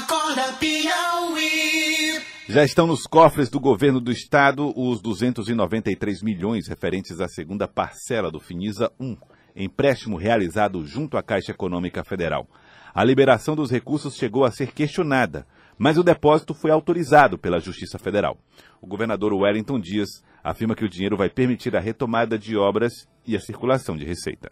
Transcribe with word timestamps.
Acorda 0.00 0.54
Piauí. 0.54 2.22
Já 2.48 2.64
estão 2.64 2.86
nos 2.86 3.02
cofres 3.02 3.50
do 3.50 3.60
governo 3.60 4.00
do 4.00 4.10
estado 4.10 4.72
os 4.74 5.02
293 5.02 6.22
milhões 6.22 6.66
referentes 6.68 7.20
à 7.20 7.28
segunda 7.28 7.68
parcela 7.68 8.30
do 8.30 8.40
Finisa 8.40 8.90
1, 8.98 9.14
empréstimo 9.54 10.16
realizado 10.16 10.86
junto 10.86 11.18
à 11.18 11.22
Caixa 11.22 11.52
Econômica 11.52 12.02
Federal. 12.02 12.48
A 12.94 13.04
liberação 13.04 13.54
dos 13.54 13.70
recursos 13.70 14.16
chegou 14.16 14.44
a 14.44 14.50
ser 14.50 14.72
questionada, 14.72 15.46
mas 15.76 15.98
o 15.98 16.02
depósito 16.02 16.54
foi 16.54 16.70
autorizado 16.70 17.36
pela 17.36 17.60
Justiça 17.60 17.98
Federal. 17.98 18.38
O 18.80 18.86
governador 18.86 19.34
Wellington 19.34 19.78
Dias 19.78 20.08
afirma 20.42 20.74
que 20.74 20.84
o 20.84 20.88
dinheiro 20.88 21.16
vai 21.16 21.28
permitir 21.28 21.76
a 21.76 21.80
retomada 21.80 22.38
de 22.38 22.56
obras 22.56 23.06
e 23.26 23.36
a 23.36 23.40
circulação 23.40 23.98
de 23.98 24.06
receita. 24.06 24.50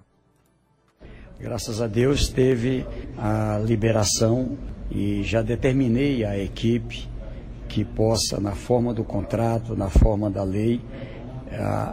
Graças 1.40 1.80
a 1.80 1.86
Deus 1.86 2.28
teve 2.28 2.84
a 3.16 3.58
liberação 3.64 4.58
e 4.90 5.22
já 5.22 5.42
determinei 5.42 6.24
a 6.24 6.38
equipe 6.38 7.08
que 7.68 7.84
possa, 7.84 8.40
na 8.40 8.52
forma 8.52 8.94
do 8.94 9.04
contrato, 9.04 9.76
na 9.76 9.90
forma 9.90 10.30
da 10.30 10.42
lei, 10.42 10.80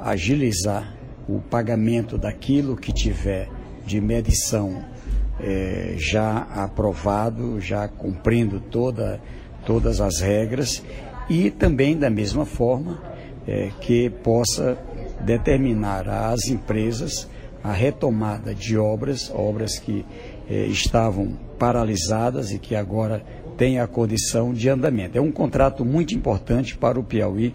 agilizar 0.04 0.96
o 1.28 1.40
pagamento 1.40 2.18
daquilo 2.18 2.76
que 2.76 2.94
tiver 2.94 3.50
de 3.86 4.00
medição 4.00 4.84
eh, 5.40 5.96
já 5.98 6.48
aprovado, 6.56 7.60
já 7.60 7.88
cumprindo 7.88 8.60
toda, 8.60 9.20
todas 9.66 10.00
as 10.00 10.20
regras. 10.20 10.84
E 11.30 11.50
também 11.50 11.98
da 11.98 12.10
mesma 12.10 12.46
forma 12.46 13.02
eh, 13.48 13.70
que 13.82 14.10
possa 14.10 14.78
determinar 15.22 16.08
às 16.08 16.48
empresas 16.48 17.28
a 17.64 17.72
retomada 17.72 18.54
de 18.54 18.78
obras, 18.78 19.32
obras 19.34 19.80
que 19.80 20.06
eh, 20.50 20.66
estavam 20.68 21.38
paralisadas 21.58 22.52
e 22.52 22.60
que 22.60 22.76
agora 22.76 23.24
têm 23.58 23.80
a 23.80 23.88
condição 23.88 24.54
de 24.54 24.70
andamento. 24.70 25.18
É 25.18 25.22
um 25.22 25.32
contrato 25.32 25.86
muito 25.86 26.14
importante 26.14 26.78
para 26.78 27.00
o 27.00 27.04
Piauí, 27.04 27.54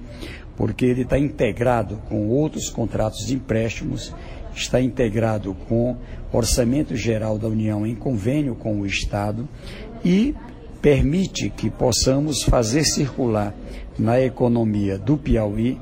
porque 0.56 0.84
ele 0.84 1.02
está 1.02 1.18
integrado 1.18 1.96
com 2.08 2.28
outros 2.28 2.68
contratos 2.68 3.26
de 3.26 3.34
empréstimos, 3.34 4.14
está 4.54 4.80
integrado 4.80 5.54
com 5.68 5.96
Orçamento 6.32 6.96
Geral 6.96 7.38
da 7.38 7.48
União 7.48 7.86
em 7.86 7.94
convênio 7.94 8.54
com 8.54 8.80
o 8.80 8.86
Estado 8.86 9.48
e 10.04 10.34
permite 10.80 11.50
que 11.50 11.70
possamos 11.70 12.42
fazer 12.42 12.84
circular 12.84 13.54
na 13.98 14.20
economia 14.20 14.98
do 14.98 15.16
Piauí 15.16 15.78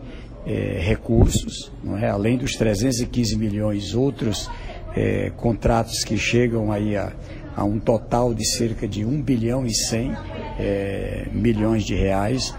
é, 0.46 0.80
recursos, 0.80 1.70
não 1.84 1.96
é? 1.96 2.08
além 2.08 2.36
dos 2.38 2.52
315 2.52 3.36
milhões, 3.36 3.94
outros 3.94 4.50
é, 4.94 5.30
contratos 5.30 6.04
que 6.04 6.16
chegam 6.16 6.72
aí 6.72 6.96
a, 6.96 7.12
a, 7.56 7.64
um 7.64 7.78
total 7.78 8.34
de 8.34 8.44
cerca 8.44 8.86
de 8.86 9.04
1 9.04 9.22
bilhão 9.22 9.66
e 9.66 9.74
100 9.74 10.12
é, 10.58 11.28
milhões 11.32 11.84
de 11.84 11.94
reais. 11.94 12.56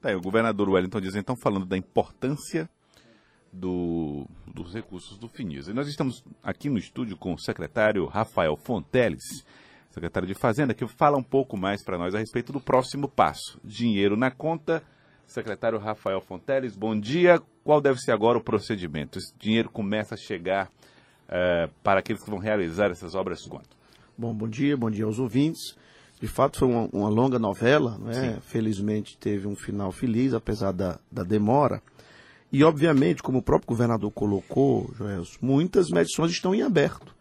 Tá, 0.00 0.14
o 0.16 0.20
governador 0.20 0.68
Wellington 0.68 1.00
diz 1.00 1.14
então 1.14 1.36
falando 1.36 1.66
da 1.66 1.76
importância 1.76 2.68
do, 3.52 4.26
dos 4.46 4.74
recursos 4.74 5.18
do 5.18 5.28
FINIS. 5.28 5.68
E 5.68 5.72
nós 5.72 5.88
estamos 5.88 6.24
aqui 6.42 6.68
no 6.68 6.78
estúdio 6.78 7.16
com 7.16 7.34
o 7.34 7.38
secretário 7.38 8.06
Rafael 8.06 8.56
Fonteles, 8.56 9.44
secretário 9.90 10.28
de 10.28 10.34
Fazenda, 10.34 10.74
que 10.74 10.86
fala 10.86 11.16
um 11.16 11.22
pouco 11.22 11.56
mais 11.56 11.82
para 11.82 11.98
nós 11.98 12.14
a 12.14 12.18
respeito 12.18 12.52
do 12.52 12.60
próximo 12.60 13.08
passo. 13.08 13.58
Dinheiro 13.64 14.16
na 14.16 14.30
conta 14.30 14.82
Secretário 15.28 15.78
Rafael 15.78 16.22
Fonteles, 16.22 16.74
bom 16.74 16.98
dia. 16.98 17.38
Qual 17.62 17.82
deve 17.82 17.98
ser 17.98 18.12
agora 18.12 18.38
o 18.38 18.42
procedimento? 18.42 19.18
Esse 19.18 19.36
dinheiro 19.38 19.68
começa 19.68 20.14
a 20.14 20.18
chegar 20.18 20.70
uh, 21.28 21.72
para 21.82 22.00
aqueles 22.00 22.22
que 22.22 22.30
vão 22.30 22.38
realizar 22.38 22.90
essas 22.90 23.14
obras 23.14 23.42
quanto? 23.46 23.76
Bom, 24.16 24.34
bom 24.34 24.48
dia, 24.48 24.76
bom 24.76 24.90
dia 24.90 25.04
aos 25.04 25.18
ouvintes. 25.18 25.76
De 26.20 26.26
fato, 26.26 26.58
foi 26.58 26.68
uma, 26.68 26.88
uma 26.92 27.08
longa 27.08 27.38
novela, 27.38 27.96
né? 27.98 28.38
Felizmente 28.42 29.16
teve 29.16 29.46
um 29.46 29.54
final 29.54 29.92
feliz, 29.92 30.34
apesar 30.34 30.72
da, 30.72 30.98
da 31.12 31.22
demora. 31.22 31.80
E, 32.52 32.64
obviamente, 32.64 33.22
como 33.22 33.38
o 33.38 33.42
próprio 33.42 33.68
governador 33.68 34.10
colocou, 34.10 34.90
Joel, 34.96 35.22
muitas 35.40 35.90
medições 35.90 36.32
estão 36.32 36.52
em 36.52 36.62
aberto. 36.62 37.14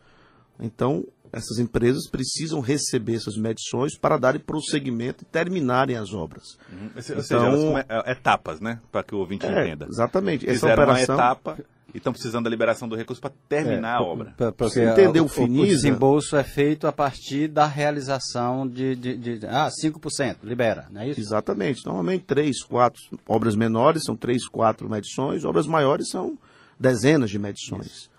Então, 0.60 1.06
essas 1.32 1.60
empresas 1.60 2.10
precisam 2.10 2.60
receber 2.60 3.16
essas 3.16 3.38
medições 3.38 3.96
para 3.96 4.18
darem 4.18 4.42
prosseguimento 4.42 5.24
e 5.24 5.28
terminarem 5.28 5.96
as 5.96 6.14
obras. 6.14 6.58
Uhum. 6.72 6.84
Ou 6.84 6.90
então, 6.90 7.02
seja, 7.02 7.36
elas 7.36 7.60
são 7.60 7.78
é, 7.78 8.12
etapas, 8.12 8.60
né? 8.60 8.80
Para 8.92 9.04
que 9.04 9.14
o 9.14 9.20
ouvinte 9.20 9.46
é, 9.46 9.52
entenda. 9.52 9.86
Exatamente. 9.88 10.46
Fizeram 10.46 10.74
Essa 10.74 10.82
operação... 10.82 11.16
uma 11.16 11.24
etapa 11.24 11.58
e 11.94 11.98
estão 11.98 12.12
precisando 12.12 12.44
da 12.46 12.50
liberação 12.50 12.88
do 12.88 12.96
recurso 12.96 13.22
para 13.22 13.32
terminar 13.48 13.96
é, 13.96 13.98
a 13.98 14.02
obra. 14.02 14.34
Para 14.38 14.52
você 14.58 14.84
entender 14.84 15.22
o, 15.22 15.26
o 15.26 15.44
O 15.44 15.66
desembolso 15.66 16.36
é 16.36 16.44
feito 16.44 16.86
a 16.86 16.92
partir 16.92 17.48
da 17.48 17.66
realização 17.66 18.68
de, 18.68 18.96
de, 18.96 19.18
de, 19.18 19.40
de 19.40 19.46
ah, 19.46 19.70
5%, 19.70 20.38
libera, 20.44 20.88
não 20.92 21.02
é 21.02 21.10
isso? 21.10 21.20
Exatamente. 21.20 21.86
Normalmente 21.86 22.26
três, 22.26 22.64
quatro 22.64 23.02
obras 23.28 23.56
menores 23.56 24.04
são 24.04 24.16
três, 24.16 24.48
quatro 24.48 24.90
medições, 24.90 25.46
obras 25.46 25.66
maiores 25.66 26.10
são 26.10 26.38
dezenas 26.80 27.30
de 27.30 27.40
medições. 27.40 27.86
Isso. 27.86 28.18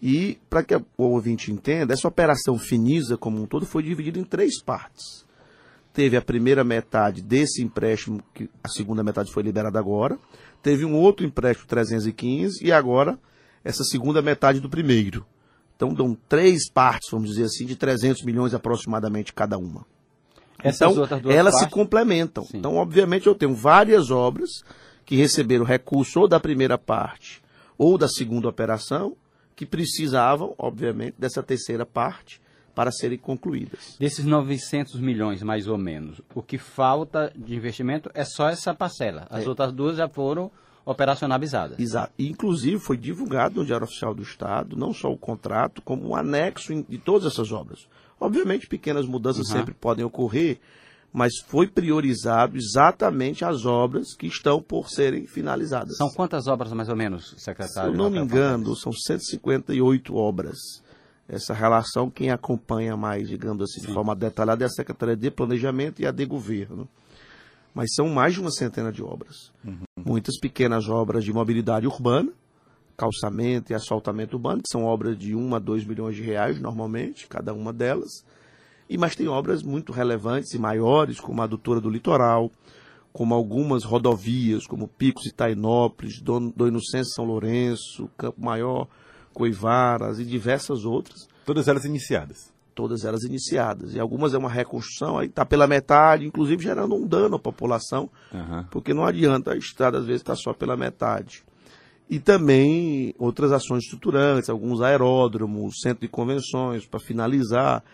E, 0.00 0.38
para 0.50 0.62
que 0.62 0.74
o 0.74 0.84
ouvinte 0.98 1.50
entenda, 1.50 1.94
essa 1.94 2.06
operação 2.06 2.58
Finisa 2.58 3.16
como 3.16 3.40
um 3.40 3.46
todo 3.46 3.64
foi 3.64 3.82
dividida 3.82 4.18
em 4.18 4.24
três 4.24 4.62
partes. 4.62 5.24
Teve 5.92 6.16
a 6.16 6.22
primeira 6.22 6.62
metade 6.62 7.22
desse 7.22 7.62
empréstimo, 7.62 8.22
que 8.34 8.50
a 8.62 8.68
segunda 8.68 9.02
metade 9.02 9.32
foi 9.32 9.42
liberada 9.42 9.78
agora. 9.78 10.18
Teve 10.66 10.84
um 10.84 10.96
outro 10.96 11.24
empréstimo 11.24 11.68
315 11.68 12.66
e 12.66 12.72
agora 12.72 13.16
essa 13.62 13.84
segunda 13.84 14.20
metade 14.20 14.58
do 14.58 14.68
primeiro. 14.68 15.24
Então, 15.76 15.94
dão 15.94 16.18
três 16.28 16.68
partes, 16.68 17.08
vamos 17.08 17.28
dizer 17.28 17.44
assim, 17.44 17.64
de 17.64 17.76
300 17.76 18.24
milhões 18.24 18.52
aproximadamente 18.52 19.32
cada 19.32 19.56
uma. 19.56 19.86
Essas 20.58 20.90
então, 20.90 21.30
elas 21.30 21.54
partes? 21.54 21.60
se 21.60 21.70
complementam. 21.72 22.44
Sim. 22.46 22.58
Então, 22.58 22.74
obviamente, 22.74 23.28
eu 23.28 23.34
tenho 23.36 23.54
várias 23.54 24.10
obras 24.10 24.64
que 25.04 25.14
receberam 25.14 25.64
recurso 25.64 26.22
ou 26.22 26.26
da 26.26 26.40
primeira 26.40 26.76
parte 26.76 27.40
ou 27.78 27.96
da 27.96 28.08
segunda 28.08 28.48
operação 28.48 29.16
que 29.54 29.64
precisavam, 29.64 30.52
obviamente, 30.58 31.14
dessa 31.16 31.44
terceira 31.44 31.86
parte 31.86 32.40
para 32.76 32.92
serem 32.92 33.16
concluídas. 33.16 33.96
Desses 33.98 34.26
900 34.26 35.00
milhões, 35.00 35.42
mais 35.42 35.66
ou 35.66 35.78
menos, 35.78 36.20
o 36.34 36.42
que 36.42 36.58
falta 36.58 37.32
de 37.34 37.56
investimento 37.56 38.10
é 38.12 38.22
só 38.22 38.50
essa 38.50 38.74
parcela. 38.74 39.26
As 39.30 39.46
é. 39.46 39.48
outras 39.48 39.72
duas 39.72 39.96
já 39.96 40.06
foram 40.06 40.50
operacionalizadas. 40.84 41.78
Exato. 41.80 42.12
Inclusive, 42.18 42.78
foi 42.78 42.98
divulgado 42.98 43.56
no 43.56 43.64
Diário 43.64 43.86
Oficial 43.86 44.14
do 44.14 44.22
Estado, 44.22 44.76
não 44.76 44.92
só 44.92 45.10
o 45.10 45.16
contrato, 45.16 45.80
como 45.80 46.10
um 46.10 46.14
anexo 46.14 46.84
de 46.86 46.98
todas 46.98 47.32
essas 47.32 47.50
obras. 47.50 47.88
Obviamente, 48.20 48.66
pequenas 48.68 49.06
mudanças 49.06 49.48
uhum. 49.48 49.56
sempre 49.56 49.74
podem 49.74 50.04
ocorrer, 50.04 50.58
mas 51.10 51.32
foi 51.46 51.66
priorizado 51.66 52.58
exatamente 52.58 53.42
as 53.42 53.64
obras 53.64 54.14
que 54.14 54.26
estão 54.26 54.60
por 54.60 54.90
serem 54.90 55.26
finalizadas. 55.26 55.96
São 55.96 56.10
quantas 56.10 56.46
obras 56.46 56.74
mais 56.74 56.90
ou 56.90 56.96
menos, 56.96 57.34
secretário? 57.38 57.90
Se 57.90 57.96
eu 57.96 57.96
não 57.96 58.10
me 58.10 58.18
engano, 58.18 58.76
são 58.76 58.92
158 58.92 60.14
obras. 60.14 60.84
Essa 61.28 61.52
relação, 61.52 62.08
quem 62.08 62.30
acompanha 62.30 62.96
mais, 62.96 63.28
digamos 63.28 63.62
assim, 63.64 63.80
Sim. 63.80 63.88
de 63.88 63.92
forma 63.92 64.14
detalhada, 64.14 64.64
é 64.64 64.66
a 64.66 64.70
Secretaria 64.70 65.16
de 65.16 65.30
Planejamento 65.30 66.00
e 66.00 66.06
a 66.06 66.10
de 66.10 66.24
Governo. 66.24 66.88
Mas 67.74 67.94
são 67.94 68.08
mais 68.08 68.34
de 68.34 68.40
uma 68.40 68.50
centena 68.50 68.92
de 68.92 69.02
obras. 69.02 69.52
Uhum. 69.64 69.82
Muitas 70.04 70.38
pequenas 70.38 70.88
obras 70.88 71.24
de 71.24 71.32
mobilidade 71.32 71.86
urbana, 71.86 72.32
calçamento 72.96 73.72
e 73.72 73.74
asfaltamento 73.74 74.36
urbano, 74.36 74.62
que 74.62 74.70
são 74.70 74.84
obras 74.84 75.18
de 75.18 75.34
1 75.34 75.54
a 75.54 75.58
2 75.58 75.84
milhões 75.84 76.16
de 76.16 76.22
reais, 76.22 76.60
normalmente, 76.60 77.26
cada 77.26 77.52
uma 77.52 77.72
delas 77.72 78.24
e 78.88 78.96
mas 78.96 79.16
tem 79.16 79.26
obras 79.26 79.62
muito 79.62 79.92
relevantes 79.92 80.54
e 80.54 80.58
maiores, 80.58 81.18
como 81.18 81.40
a 81.40 81.44
adutora 81.44 81.80
do 81.80 81.90
litoral, 81.90 82.50
como 83.12 83.34
algumas 83.34 83.82
rodovias, 83.82 84.66
como 84.66 84.86
Picos 84.86 85.26
e 85.26 85.32
Tainópolis, 85.32 86.20
do, 86.20 86.50
do 86.50 86.68
Inocêncio 86.68 87.12
São 87.12 87.24
Lourenço, 87.24 88.08
Campo 88.16 88.40
Maior, 88.40 88.86
Coivaras 89.36 90.18
e 90.18 90.24
diversas 90.24 90.86
outras. 90.86 91.28
Todas 91.44 91.68
elas 91.68 91.84
iniciadas. 91.84 92.50
Todas 92.74 93.04
elas 93.04 93.22
iniciadas. 93.22 93.94
E 93.94 94.00
algumas 94.00 94.32
é 94.32 94.38
uma 94.38 94.48
reconstrução, 94.48 95.18
aí 95.18 95.26
está 95.26 95.44
pela 95.44 95.66
metade, 95.66 96.24
inclusive 96.24 96.62
gerando 96.62 96.94
um 96.94 97.06
dano 97.06 97.36
à 97.36 97.38
população, 97.38 98.08
uhum. 98.32 98.64
porque 98.70 98.94
não 98.94 99.04
adianta 99.04 99.52
a 99.52 99.56
estrada 99.58 99.98
às 99.98 100.06
vezes 100.06 100.22
estar 100.22 100.36
tá 100.36 100.40
só 100.40 100.54
pela 100.54 100.74
metade. 100.74 101.44
E 102.08 102.18
também 102.18 103.14
outras 103.18 103.52
ações 103.52 103.84
estruturantes, 103.84 104.48
alguns 104.48 104.80
aeródromos, 104.80 105.80
centro 105.82 106.00
de 106.00 106.08
convenções, 106.08 106.86
para 106.86 106.98
finalizar 106.98 107.84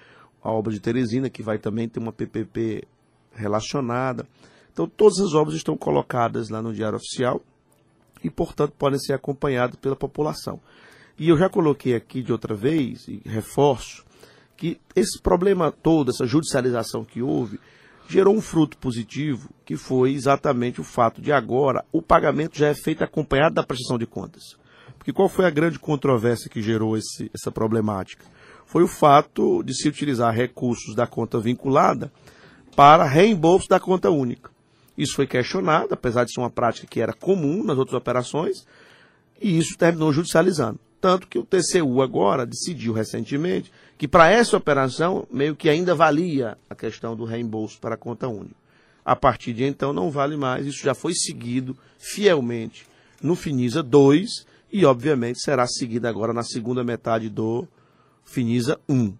a 0.40 0.48
obra 0.48 0.72
de 0.72 0.78
Teresina, 0.78 1.28
que 1.28 1.42
vai 1.42 1.58
também 1.58 1.88
ter 1.88 1.98
uma 1.98 2.12
PPP 2.12 2.84
relacionada. 3.32 4.28
Então, 4.72 4.86
todas 4.86 5.18
as 5.18 5.34
obras 5.34 5.56
estão 5.56 5.76
colocadas 5.76 6.50
lá 6.50 6.62
no 6.62 6.72
Diário 6.72 6.98
Oficial 6.98 7.42
e, 8.22 8.30
portanto, 8.30 8.74
podem 8.78 9.00
ser 9.00 9.14
acompanhadas 9.14 9.74
pela 9.74 9.96
população. 9.96 10.60
E 11.18 11.28
eu 11.28 11.36
já 11.36 11.48
coloquei 11.48 11.94
aqui 11.94 12.22
de 12.22 12.32
outra 12.32 12.54
vez, 12.54 13.06
e 13.06 13.22
reforço, 13.24 14.04
que 14.56 14.80
esse 14.94 15.20
problema 15.20 15.70
todo, 15.70 16.10
essa 16.10 16.26
judicialização 16.26 17.04
que 17.04 17.22
houve, 17.22 17.60
gerou 18.08 18.34
um 18.34 18.40
fruto 18.40 18.76
positivo, 18.78 19.50
que 19.64 19.76
foi 19.76 20.12
exatamente 20.12 20.80
o 20.80 20.84
fato 20.84 21.20
de 21.20 21.32
agora 21.32 21.84
o 21.92 22.02
pagamento 22.02 22.58
já 22.58 22.68
é 22.68 22.74
feito 22.74 23.02
acompanhado 23.02 23.54
da 23.54 23.62
prestação 23.62 23.98
de 23.98 24.06
contas. 24.06 24.56
Porque 24.98 25.12
qual 25.12 25.28
foi 25.28 25.46
a 25.46 25.50
grande 25.50 25.78
controvérsia 25.78 26.50
que 26.50 26.62
gerou 26.62 26.96
esse, 26.96 27.30
essa 27.34 27.50
problemática? 27.50 28.24
foi 28.72 28.82
o 28.82 28.88
fato 28.88 29.62
de 29.62 29.74
se 29.74 29.86
utilizar 29.86 30.34
recursos 30.34 30.94
da 30.94 31.06
conta 31.06 31.38
vinculada 31.38 32.10
para 32.74 33.04
reembolso 33.04 33.68
da 33.68 33.78
conta 33.78 34.10
única. 34.10 34.50
Isso 34.96 35.14
foi 35.14 35.26
questionado, 35.26 35.92
apesar 35.92 36.24
de 36.24 36.32
ser 36.32 36.40
uma 36.40 36.48
prática 36.48 36.86
que 36.86 36.98
era 36.98 37.12
comum 37.12 37.62
nas 37.62 37.76
outras 37.76 37.98
operações, 37.98 38.66
e 39.38 39.58
isso 39.58 39.76
terminou 39.76 40.10
judicializando. 40.10 40.80
Tanto 41.02 41.26
que 41.26 41.36
o 41.36 41.44
TCU 41.44 42.00
agora 42.00 42.46
decidiu 42.46 42.92
recentemente 42.92 43.72
que 43.98 44.06
para 44.06 44.30
essa 44.30 44.56
operação 44.56 45.26
meio 45.32 45.56
que 45.56 45.68
ainda 45.68 45.96
valia 45.96 46.56
a 46.70 46.76
questão 46.76 47.16
do 47.16 47.24
reembolso 47.24 47.80
para 47.80 47.96
a 47.96 47.98
conta 47.98 48.28
única. 48.28 48.54
A 49.04 49.16
partir 49.16 49.52
de 49.52 49.64
então 49.64 49.92
não 49.92 50.12
vale 50.12 50.36
mais, 50.36 50.64
isso 50.64 50.80
já 50.80 50.94
foi 50.94 51.12
seguido 51.12 51.76
fielmente 51.98 52.86
no 53.20 53.34
Finisa 53.34 53.82
2 53.82 54.46
e 54.72 54.84
obviamente 54.84 55.40
será 55.40 55.66
seguido 55.66 56.06
agora 56.06 56.32
na 56.32 56.44
segunda 56.44 56.84
metade 56.84 57.28
do 57.28 57.66
Finisa 58.24 58.78
1. 58.88 59.12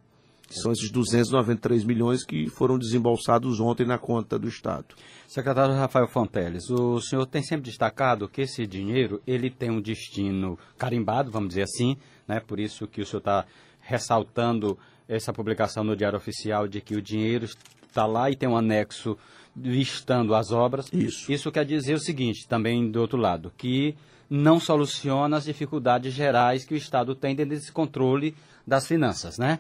São 0.61 0.73
esses 0.73 0.91
293 0.91 1.85
milhões 1.85 2.25
que 2.25 2.49
foram 2.49 2.79
desembolsados 2.79 3.61
ontem 3.61 3.87
na 3.87 3.99
conta 3.99 4.39
do 4.39 4.49
Estado. 4.49 4.95
Secretário 5.27 5.75
Rafael 5.75 6.07
Fonteles, 6.07 6.69
o 6.71 7.01
senhor 7.01 7.27
tem 7.27 7.43
sempre 7.43 7.71
destacado 7.71 8.29
que 8.29 8.43
esse 8.43 8.67
dinheiro 8.67 9.23
ele 9.27 9.51
tem 9.51 9.71
um 9.71 9.81
destino 9.81 10.59
carimbado, 10.77 11.31
vamos 11.31 11.51
dizer 11.51 11.63
assim, 11.63 11.97
né? 12.29 12.41
por 12.41 12.61
isso 12.61 12.87
que 12.87 13.01
o 13.01 13.07
senhor 13.07 13.21
está 13.21 13.47
ressaltando 13.81 14.79
essa 15.09 15.33
publicação 15.33 15.83
no 15.83 15.97
Diário 15.97 16.19
Oficial 16.19 16.69
de 16.69 16.81
que 16.81 16.95
o 16.95 17.03
dinheiro 17.03 17.47
está 17.87 18.07
lá 18.07 18.31
e 18.31 18.37
tem 18.37 18.49
um 18.49 18.57
anexo 18.57 19.17
listando 19.57 20.35
as 20.35 20.51
obras. 20.51 20.89
Isso. 20.93 21.31
Isso 21.31 21.53
quer 21.53 21.65
dizer 21.65 21.95
o 21.95 22.01
seguinte, 22.01 22.47
também 22.49 22.91
do 22.91 23.01
outro 23.01 23.19
lado, 23.19 23.53
que 23.57 23.95
não 24.29 24.59
soluciona 24.59 25.37
as 25.37 25.45
dificuldades 25.45 26.15
gerais 26.15 26.65
que 26.65 26.73
o 26.73 26.77
Estado 26.77 27.15
tem 27.15 27.35
dentro 27.35 27.55
desse 27.55 27.71
controle 27.71 28.35
das 28.67 28.87
finanças, 28.87 29.37
né? 29.37 29.59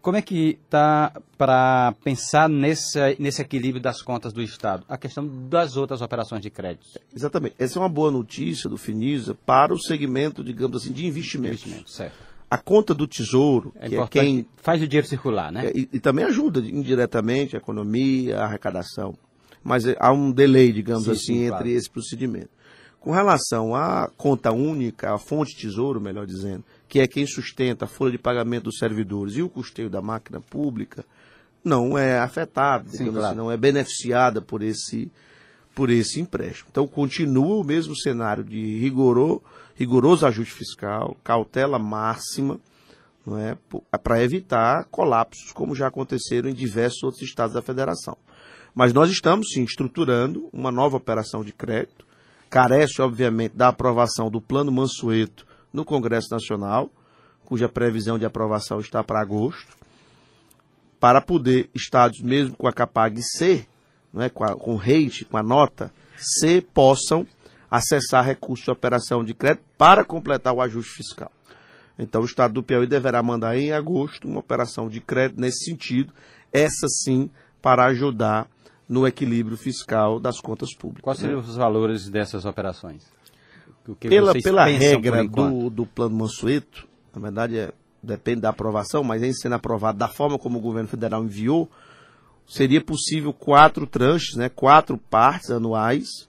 Como 0.00 0.16
é 0.16 0.22
que 0.22 0.58
está 0.64 1.12
para 1.36 1.92
pensar 2.04 2.48
nesse, 2.48 2.98
nesse 3.18 3.42
equilíbrio 3.42 3.82
das 3.82 4.00
contas 4.00 4.32
do 4.32 4.42
Estado? 4.42 4.84
A 4.88 4.96
questão 4.96 5.26
das 5.48 5.76
outras 5.76 6.00
operações 6.00 6.40
de 6.42 6.50
crédito. 6.50 6.86
Exatamente. 7.14 7.54
Essa 7.58 7.78
é 7.78 7.82
uma 7.82 7.88
boa 7.88 8.10
notícia 8.10 8.68
do 8.70 8.76
Finisa 8.76 9.34
para 9.34 9.72
o 9.72 9.78
segmento, 9.78 10.42
digamos 10.44 10.82
assim, 10.82 10.92
de 10.92 11.06
investimentos. 11.06 11.60
Investimento, 11.60 11.90
certo. 11.90 12.16
A 12.50 12.56
conta 12.56 12.94
do 12.94 13.06
Tesouro, 13.06 13.74
É 13.78 13.88
que 13.88 13.96
é 13.96 14.06
quem 14.06 14.46
faz 14.56 14.80
o 14.80 14.88
dinheiro 14.88 15.06
circular, 15.06 15.52
né? 15.52 15.66
É, 15.66 15.72
E, 15.76 15.88
e 15.92 16.00
também 16.00 16.24
ajuda 16.24 16.60
indiretamente 16.60 17.54
a 17.54 17.58
economia, 17.58 18.38
a 18.38 18.44
arrecadação. 18.44 19.14
Mas 19.62 19.84
é, 19.86 19.96
há 20.00 20.12
um 20.12 20.30
delay, 20.32 20.72
digamos 20.72 21.04
Sim, 21.04 21.10
assim, 21.10 21.24
sim, 21.24 21.38
entre 21.42 21.48
claro. 21.50 21.68
esse 21.68 21.90
procedimento. 21.90 22.48
Com 23.00 23.12
relação 23.12 23.74
à 23.74 24.10
conta 24.16 24.52
única, 24.52 25.14
a 25.14 25.18
fonte 25.18 25.56
tesouro, 25.56 26.00
melhor 26.00 26.26
dizendo, 26.26 26.64
que 26.88 27.00
é 27.00 27.06
quem 27.06 27.26
sustenta 27.26 27.84
a 27.84 27.88
folha 27.88 28.12
de 28.12 28.18
pagamento 28.18 28.64
dos 28.64 28.78
servidores 28.78 29.36
e 29.36 29.42
o 29.42 29.48
custeio 29.48 29.88
da 29.88 30.02
máquina 30.02 30.40
pública, 30.40 31.04
não 31.62 31.96
é 31.96 32.18
afetada, 32.18 32.88
Sim, 32.88 33.10
claro. 33.10 33.26
assim, 33.26 33.36
não 33.36 33.50
é 33.50 33.56
beneficiada 33.56 34.40
por 34.40 34.62
esse, 34.62 35.10
por 35.74 35.90
esse 35.90 36.20
empréstimo. 36.20 36.68
Então 36.70 36.86
continua 36.86 37.56
o 37.56 37.64
mesmo 37.64 37.96
cenário 37.96 38.42
de 38.42 38.78
rigoro, 38.78 39.42
rigoroso 39.76 40.26
ajuste 40.26 40.54
fiscal, 40.54 41.16
cautela 41.22 41.78
máxima, 41.78 42.58
não 43.24 43.38
é, 43.38 43.56
para 44.02 44.22
evitar 44.22 44.84
colapsos, 44.90 45.52
como 45.52 45.74
já 45.74 45.86
aconteceram 45.86 46.48
em 46.48 46.54
diversos 46.54 47.02
outros 47.02 47.22
estados 47.22 47.54
da 47.54 47.62
federação. 47.62 48.16
Mas 48.74 48.92
nós 48.92 49.10
estamos 49.10 49.48
sim 49.52 49.62
estruturando 49.64 50.48
uma 50.52 50.72
nova 50.72 50.96
operação 50.96 51.44
de 51.44 51.52
crédito, 51.52 52.06
carece 52.48 53.00
obviamente 53.00 53.56
da 53.56 53.68
aprovação 53.68 54.30
do 54.30 54.40
Plano 54.40 54.72
Mansueto 54.72 55.46
no 55.72 55.84
Congresso 55.84 56.28
Nacional, 56.30 56.90
cuja 57.44 57.68
previsão 57.68 58.18
de 58.18 58.24
aprovação 58.24 58.80
está 58.80 59.02
para 59.02 59.20
agosto, 59.20 59.76
para 61.00 61.20
poder 61.20 61.70
estados 61.74 62.20
mesmo 62.20 62.56
com 62.56 62.66
a 62.66 62.72
Capag 62.72 63.20
C, 63.22 63.66
não 64.12 64.22
é, 64.22 64.28
com, 64.28 64.44
a, 64.44 64.54
com 64.54 64.74
o 64.74 64.76
rate, 64.76 65.24
com 65.24 65.36
a 65.36 65.42
nota 65.42 65.92
C, 66.16 66.60
possam 66.60 67.26
acessar 67.70 68.24
recursos 68.24 68.64
de 68.64 68.70
operação 68.70 69.22
de 69.22 69.34
crédito 69.34 69.64
para 69.76 70.04
completar 70.04 70.54
o 70.54 70.60
ajuste 70.60 70.94
fiscal. 70.94 71.30
Então, 71.98 72.22
o 72.22 72.24
Estado 72.24 72.54
do 72.54 72.62
Piauí 72.62 72.86
deverá 72.86 73.22
mandar 73.22 73.56
em 73.56 73.72
agosto 73.72 74.28
uma 74.28 74.40
operação 74.40 74.88
de 74.88 75.00
crédito 75.00 75.40
nesse 75.40 75.64
sentido, 75.64 76.12
essa 76.52 76.86
sim 76.88 77.28
para 77.60 77.86
ajudar 77.86 78.48
no 78.88 79.06
equilíbrio 79.06 79.56
fiscal 79.56 80.18
das 80.18 80.40
contas 80.40 80.74
públicas. 80.74 81.04
Quais 81.04 81.18
seriam 81.18 81.40
os 81.40 81.56
valores 81.56 82.08
dessas 82.08 82.44
operações? 82.44 83.04
Pela, 84.00 84.34
pela 84.34 84.64
regra 84.66 85.26
do, 85.26 85.70
do 85.70 85.86
plano 85.86 86.16
Mansueto, 86.16 86.86
na 87.14 87.22
verdade 87.22 87.58
é, 87.58 87.72
depende 88.02 88.42
da 88.42 88.50
aprovação, 88.50 89.02
mas 89.02 89.22
em 89.22 89.32
sendo 89.32 89.54
aprovado 89.54 89.98
da 89.98 90.08
forma 90.08 90.38
como 90.38 90.58
o 90.58 90.60
governo 90.60 90.88
federal 90.88 91.24
enviou, 91.24 91.70
seria 92.46 92.80
possível 92.80 93.32
quatro 93.32 93.86
tranches, 93.86 94.36
né, 94.36 94.48
quatro 94.48 94.98
partes 94.98 95.50
anuais, 95.50 96.28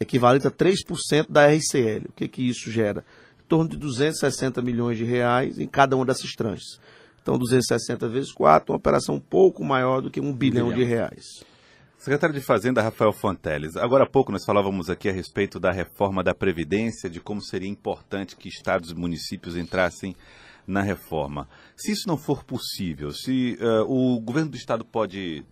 equivalente 0.00 0.46
a 0.46 0.50
3% 0.50 1.26
da 1.28 1.46
RCL. 1.46 2.06
O 2.08 2.12
que, 2.12 2.28
que 2.28 2.42
isso 2.42 2.70
gera? 2.70 3.04
Em 3.40 3.48
torno 3.48 3.68
de 3.68 3.76
260 3.76 4.60
milhões 4.62 4.98
de 4.98 5.04
reais 5.04 5.58
em 5.58 5.66
cada 5.66 5.96
uma 5.96 6.04
dessas 6.04 6.32
tranches. 6.32 6.80
Então, 7.22 7.38
260 7.38 8.08
vezes 8.08 8.32
4, 8.32 8.72
uma 8.72 8.76
operação 8.76 9.14
um 9.14 9.20
pouco 9.20 9.64
maior 9.64 10.02
do 10.02 10.10
que 10.10 10.20
um 10.20 10.32
bilhão, 10.32 10.68
bilhão. 10.68 10.78
de 10.78 10.84
reais. 10.84 11.44
Secretário 12.04 12.34
de 12.38 12.42
Fazenda, 12.42 12.82
Rafael 12.82 13.14
Fonteles. 13.14 13.78
Agora 13.78 14.04
há 14.04 14.06
pouco 14.06 14.30
nós 14.30 14.44
falávamos 14.44 14.90
aqui 14.90 15.08
a 15.08 15.12
respeito 15.12 15.58
da 15.58 15.72
reforma 15.72 16.22
da 16.22 16.34
Previdência, 16.34 17.08
de 17.08 17.18
como 17.18 17.40
seria 17.40 17.66
importante 17.66 18.36
que 18.36 18.46
estados 18.46 18.90
e 18.90 18.94
municípios 18.94 19.56
entrassem 19.56 20.14
na 20.66 20.82
reforma. 20.82 21.48
Se 21.74 21.92
isso 21.92 22.06
não 22.06 22.18
for 22.18 22.44
possível, 22.44 23.10
se 23.10 23.56
eh, 23.58 23.80
o 23.88 24.20
governo 24.20 24.50
do 24.50 24.56
estado 24.58 24.84
pode 24.84 25.46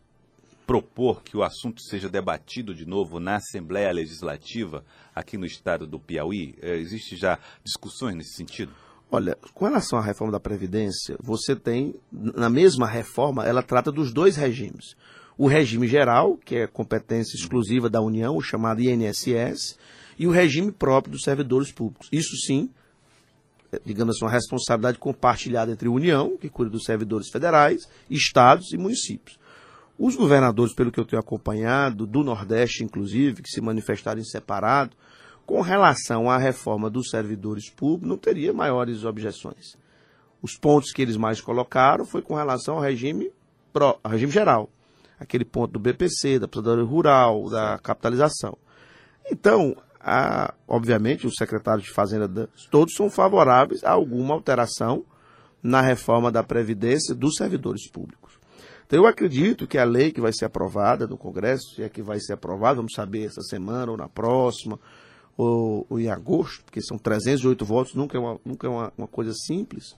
propor 0.66 1.22
que 1.22 1.38
o 1.38 1.42
assunto 1.42 1.80
seja 1.80 2.10
debatido 2.10 2.74
de 2.74 2.84
novo 2.84 3.18
na 3.18 3.36
Assembleia 3.36 3.90
Legislativa 3.90 4.84
aqui 5.14 5.38
no 5.38 5.46
estado 5.46 5.86
do 5.86 5.98
Piauí, 5.98 6.54
eh, 6.60 6.76
existe 6.76 7.16
já 7.16 7.38
discussões 7.64 8.14
nesse 8.14 8.34
sentido? 8.34 8.74
Olha, 9.10 9.38
com 9.54 9.64
relação 9.64 9.98
à 9.98 10.02
reforma 10.02 10.32
da 10.32 10.40
Previdência, 10.40 11.16
você 11.18 11.56
tem, 11.56 11.94
na 12.12 12.50
mesma 12.50 12.86
reforma, 12.86 13.46
ela 13.46 13.62
trata 13.62 13.90
dos 13.90 14.12
dois 14.12 14.36
regimes. 14.36 14.94
O 15.36 15.46
regime 15.46 15.88
geral, 15.88 16.36
que 16.36 16.56
é 16.56 16.66
competência 16.66 17.36
exclusiva 17.36 17.88
da 17.88 18.00
União, 18.00 18.36
o 18.36 18.42
chamado 18.42 18.80
INSS, 18.80 19.78
e 20.18 20.26
o 20.26 20.30
regime 20.30 20.70
próprio 20.70 21.12
dos 21.12 21.22
servidores 21.22 21.72
públicos. 21.72 22.08
Isso 22.12 22.36
sim, 22.46 22.70
é, 23.72 23.80
digamos 23.84 24.16
assim, 24.16 24.24
uma 24.24 24.30
responsabilidade 24.30 24.98
compartilhada 24.98 25.72
entre 25.72 25.88
a 25.88 25.90
União, 25.90 26.36
que 26.36 26.48
cuida 26.48 26.70
dos 26.70 26.84
servidores 26.84 27.28
federais, 27.30 27.88
estados 28.10 28.72
e 28.72 28.76
municípios. 28.76 29.38
Os 29.98 30.16
governadores, 30.16 30.74
pelo 30.74 30.90
que 30.90 31.00
eu 31.00 31.04
tenho 31.04 31.20
acompanhado, 31.20 32.06
do 32.06 32.22
Nordeste 32.22 32.84
inclusive, 32.84 33.42
que 33.42 33.50
se 33.50 33.60
manifestaram 33.60 34.20
em 34.20 34.24
separado, 34.24 34.96
com 35.46 35.60
relação 35.60 36.30
à 36.30 36.38
reforma 36.38 36.88
dos 36.88 37.10
servidores 37.10 37.68
públicos, 37.68 38.08
não 38.08 38.16
teria 38.16 38.52
maiores 38.52 39.04
objeções. 39.04 39.76
Os 40.40 40.56
pontos 40.56 40.92
que 40.92 41.02
eles 41.02 41.16
mais 41.16 41.40
colocaram 41.40 42.04
foi 42.04 42.22
com 42.22 42.34
relação 42.34 42.76
ao 42.76 42.80
regime, 42.80 43.30
pró, 43.72 43.98
regime 44.04 44.32
geral. 44.32 44.68
Aquele 45.22 45.44
ponto 45.44 45.72
do 45.72 45.78
BPC, 45.78 46.38
da 46.38 46.46
aposentadoria 46.46 46.84
rural, 46.84 47.48
da 47.48 47.78
capitalização. 47.78 48.56
Então, 49.30 49.76
a- 50.00 50.52
obviamente, 50.66 51.26
os 51.26 51.34
secretários 51.38 51.86
de 51.86 51.92
Fazenda, 51.92 52.26
da- 52.26 52.48
todos 52.70 52.94
são 52.94 53.08
favoráveis 53.08 53.82
a 53.84 53.90
alguma 53.92 54.34
alteração 54.34 55.04
na 55.62 55.80
reforma 55.80 56.30
da 56.30 56.42
Previdência 56.42 57.14
dos 57.14 57.36
servidores 57.36 57.88
públicos. 57.90 58.32
Então, 58.86 58.98
eu 58.98 59.06
acredito 59.06 59.66
que 59.66 59.78
a 59.78 59.84
lei 59.84 60.10
que 60.12 60.20
vai 60.20 60.32
ser 60.32 60.44
aprovada 60.44 61.06
no 61.06 61.16
Congresso, 61.16 61.76
se 61.76 61.82
é 61.82 61.88
que 61.88 62.02
vai 62.02 62.18
ser 62.20 62.34
aprovada, 62.34 62.76
vamos 62.76 62.92
saber 62.94 63.24
essa 63.26 63.40
semana 63.42 63.90
ou 63.92 63.96
na 63.96 64.08
próxima, 64.08 64.78
ou, 65.36 65.86
ou 65.88 65.98
em 65.98 66.10
agosto, 66.10 66.62
porque 66.64 66.82
são 66.82 66.98
308 66.98 67.64
votos, 67.64 67.94
nunca 67.94 68.18
é, 68.18 68.20
uma, 68.20 68.38
nunca 68.44 68.66
é 68.66 68.70
uma, 68.70 68.92
uma 68.98 69.06
coisa 69.06 69.32
simples. 69.32 69.96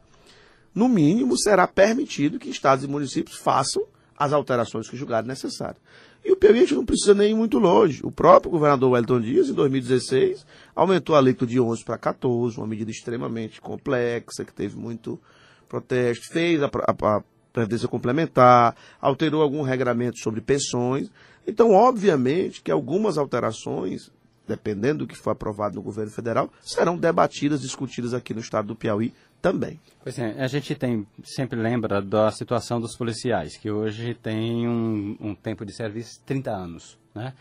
No 0.72 0.88
mínimo, 0.88 1.36
será 1.36 1.66
permitido 1.66 2.38
que 2.38 2.50
estados 2.50 2.84
e 2.84 2.88
municípios 2.88 3.36
façam 3.38 3.82
as 4.16 4.32
alterações 4.32 4.88
que 4.88 4.96
julgarem 4.96 5.28
necessárias. 5.28 5.80
E 6.24 6.32
o 6.32 6.36
Piauí 6.36 6.56
a 6.56 6.60
gente 6.60 6.74
não 6.74 6.86
precisa 6.86 7.14
nem 7.14 7.32
ir 7.32 7.34
muito 7.34 7.58
longe. 7.58 8.00
O 8.02 8.10
próprio 8.10 8.50
governador 8.50 8.92
Wellington 8.92 9.20
Dias, 9.20 9.48
em 9.48 9.52
2016, 9.52 10.46
aumentou 10.74 11.14
a 11.14 11.18
alíquota 11.18 11.46
de 11.46 11.60
11 11.60 11.84
para 11.84 11.98
14, 11.98 12.56
uma 12.56 12.66
medida 12.66 12.90
extremamente 12.90 13.60
complexa, 13.60 14.44
que 14.44 14.52
teve 14.52 14.76
muito 14.76 15.20
protesto, 15.68 16.32
fez 16.32 16.62
a, 16.62 16.66
a, 16.66 17.16
a 17.16 17.22
previdência 17.52 17.88
complementar, 17.88 18.74
alterou 19.00 19.42
algum 19.42 19.62
regramento 19.62 20.18
sobre 20.18 20.40
pensões. 20.40 21.10
Então, 21.46 21.72
obviamente, 21.72 22.62
que 22.62 22.70
algumas 22.70 23.18
alterações, 23.18 24.10
dependendo 24.48 25.00
do 25.00 25.06
que 25.06 25.16
for 25.16 25.30
aprovado 25.30 25.74
no 25.74 25.82
governo 25.82 26.10
federal, 26.10 26.50
serão 26.62 26.96
debatidas, 26.96 27.60
discutidas 27.60 28.14
aqui 28.14 28.32
no 28.32 28.40
estado 28.40 28.68
do 28.68 28.76
Piauí 28.76 29.12
também. 29.44 29.78
Pois 30.02 30.18
é, 30.18 30.42
a 30.42 30.46
gente 30.46 30.74
tem, 30.74 31.06
sempre 31.22 31.60
lembra 31.60 32.00
da 32.00 32.30
situação 32.30 32.80
dos 32.80 32.96
policiais, 32.96 33.58
que 33.58 33.70
hoje 33.70 34.14
tem 34.14 34.66
um, 34.66 35.18
um 35.20 35.34
tempo 35.34 35.66
de 35.66 35.76
serviço 35.76 36.18
de 36.18 36.20
30 36.20 36.50
anos, 36.50 36.98
né? 37.14 37.34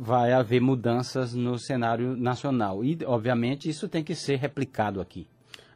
Vai 0.00 0.32
haver 0.32 0.60
mudanças 0.60 1.32
no 1.32 1.56
cenário 1.56 2.16
nacional 2.16 2.84
e, 2.84 2.98
obviamente, 3.06 3.68
isso 3.68 3.88
tem 3.88 4.02
que 4.02 4.14
ser 4.14 4.40
replicado 4.40 5.00
aqui. 5.00 5.24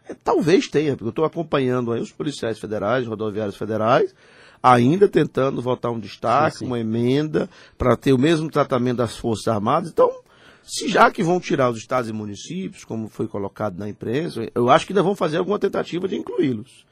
É, 0.09 0.13
talvez 0.13 0.67
tenha, 0.67 0.97
porque 0.97 1.05
eu 1.05 1.11
estou 1.11 1.25
acompanhando 1.25 1.93
aí 1.93 2.01
os 2.01 2.11
policiais 2.11 2.59
federais, 2.59 3.07
rodoviários 3.07 3.57
federais, 3.57 4.13
ainda 4.61 5.09
tentando 5.09 5.63
votar 5.63 5.93
um 5.93 6.01
destaque, 6.01 6.59
sim, 6.59 6.65
sim. 6.65 6.67
uma 6.67 6.81
emenda, 6.81 7.49
para 7.79 7.97
ter 7.97 8.13
o 8.13 8.19
mesmo 8.19 8.51
tratamento 8.51 8.97
das 8.97 9.17
Forças 9.17 9.47
Armadas. 9.47 9.91
Então, 9.91 10.11
se 10.65 10.89
já 10.89 11.11
que 11.11 11.23
vão 11.23 11.39
tirar 11.39 11.71
os 11.71 11.79
estados 11.79 12.09
e 12.09 12.13
municípios, 12.13 12.85
como 12.85 13.09
foi 13.09 13.29
colocado 13.29 13.79
na 13.79 13.89
imprensa, 13.89 14.49
eu 14.55 14.71
acho 14.71 14.87
que 14.87 14.93
ainda 14.93 15.03
vão 15.03 15.15
fazer 15.15 15.37
alguma 15.37 15.59
tentativa 15.59 16.09
de 16.09 16.17
incluí-los. 16.17 16.87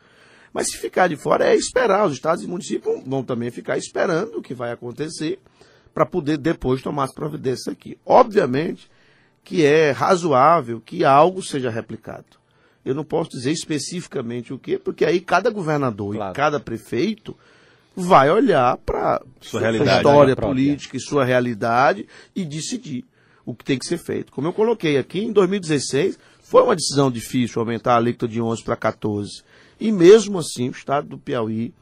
Mas 0.53 0.71
se 0.71 0.77
ficar 0.77 1.09
de 1.09 1.17
fora 1.17 1.47
é 1.47 1.57
esperar. 1.57 2.07
Os 2.07 2.13
estados 2.13 2.45
e 2.45 2.47
municípios 2.47 3.03
vão 3.07 3.25
também 3.25 3.51
ficar 3.51 3.79
esperando 3.79 4.39
o 4.39 4.43
que 4.43 4.53
vai 4.53 4.71
acontecer 4.71 5.39
para 5.95 6.05
poder 6.05 6.37
depois 6.37 6.83
tomar 6.83 7.05
as 7.05 7.15
providências 7.15 7.69
aqui. 7.69 7.99
Obviamente 8.05 8.91
que 9.45 9.65
é 9.65 9.91
razoável 9.91 10.81
que 10.81 11.05
algo 11.05 11.43
seja 11.43 11.71
replicado. 11.71 12.41
Eu 12.85 12.95
não 12.95 13.05
posso 13.05 13.31
dizer 13.31 13.53
especificamente 13.53 14.53
o 14.53 14.59
que, 14.59 14.79
porque 14.79 15.05
aí 15.05 15.21
cada 15.21 15.51
governador 15.51 16.15
claro. 16.15 16.33
e 16.33 16.35
cada 16.35 16.61
prefeito 16.61 17.37
vai 17.95 18.31
olhar 18.31 18.77
para 18.79 19.21
sua, 19.41 19.61
sua 19.61 19.97
história 19.97 20.37
política 20.37 20.97
e 20.97 21.01
sua 21.01 21.25
realidade 21.25 22.07
e 22.35 22.45
decidir 22.45 23.05
o 23.45 23.55
que 23.55 23.65
tem 23.65 23.79
que 23.79 23.87
ser 23.87 23.99
feito. 23.99 24.33
Como 24.33 24.49
eu 24.49 24.53
coloquei 24.53 24.97
aqui, 24.97 25.21
em 25.21 25.33
2016 25.33 26.19
foi 26.43 26.63
uma 26.63 26.77
decisão 26.77 27.11
difícil 27.11 27.61
aumentar 27.61 27.95
a 27.95 27.97
alíquota 27.97 28.29
de 28.29 28.41
11 28.41 28.63
para 28.63 28.77
14. 28.77 29.43
E 29.81 29.91
mesmo 29.91 30.39
assim, 30.39 30.69
o 30.69 30.73
estado 30.73 31.09
do 31.09 31.19
Piauí, 31.19 31.75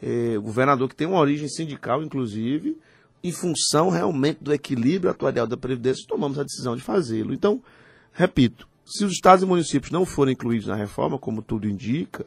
é, 0.00 0.38
o 0.38 0.42
governador 0.42 0.88
que 0.88 0.94
tem 0.94 1.06
uma 1.06 1.18
origem 1.18 1.48
sindical, 1.48 2.02
inclusive, 2.02 2.78
em 3.22 3.32
função 3.32 3.90
realmente 3.90 4.38
do 4.42 4.52
equilíbrio 4.52 5.10
atuarial 5.10 5.46
da 5.46 5.56
Previdência, 5.56 6.06
tomamos 6.06 6.38
a 6.38 6.42
decisão 6.42 6.76
de 6.76 6.82
fazê-lo. 6.82 7.34
Então, 7.34 7.62
repito, 8.12 8.68
se 8.84 9.04
os 9.04 9.12
estados 9.12 9.42
e 9.42 9.46
municípios 9.46 9.90
não 9.90 10.06
forem 10.06 10.34
incluídos 10.34 10.68
na 10.68 10.76
reforma, 10.76 11.18
como 11.18 11.42
tudo 11.42 11.68
indica, 11.68 12.24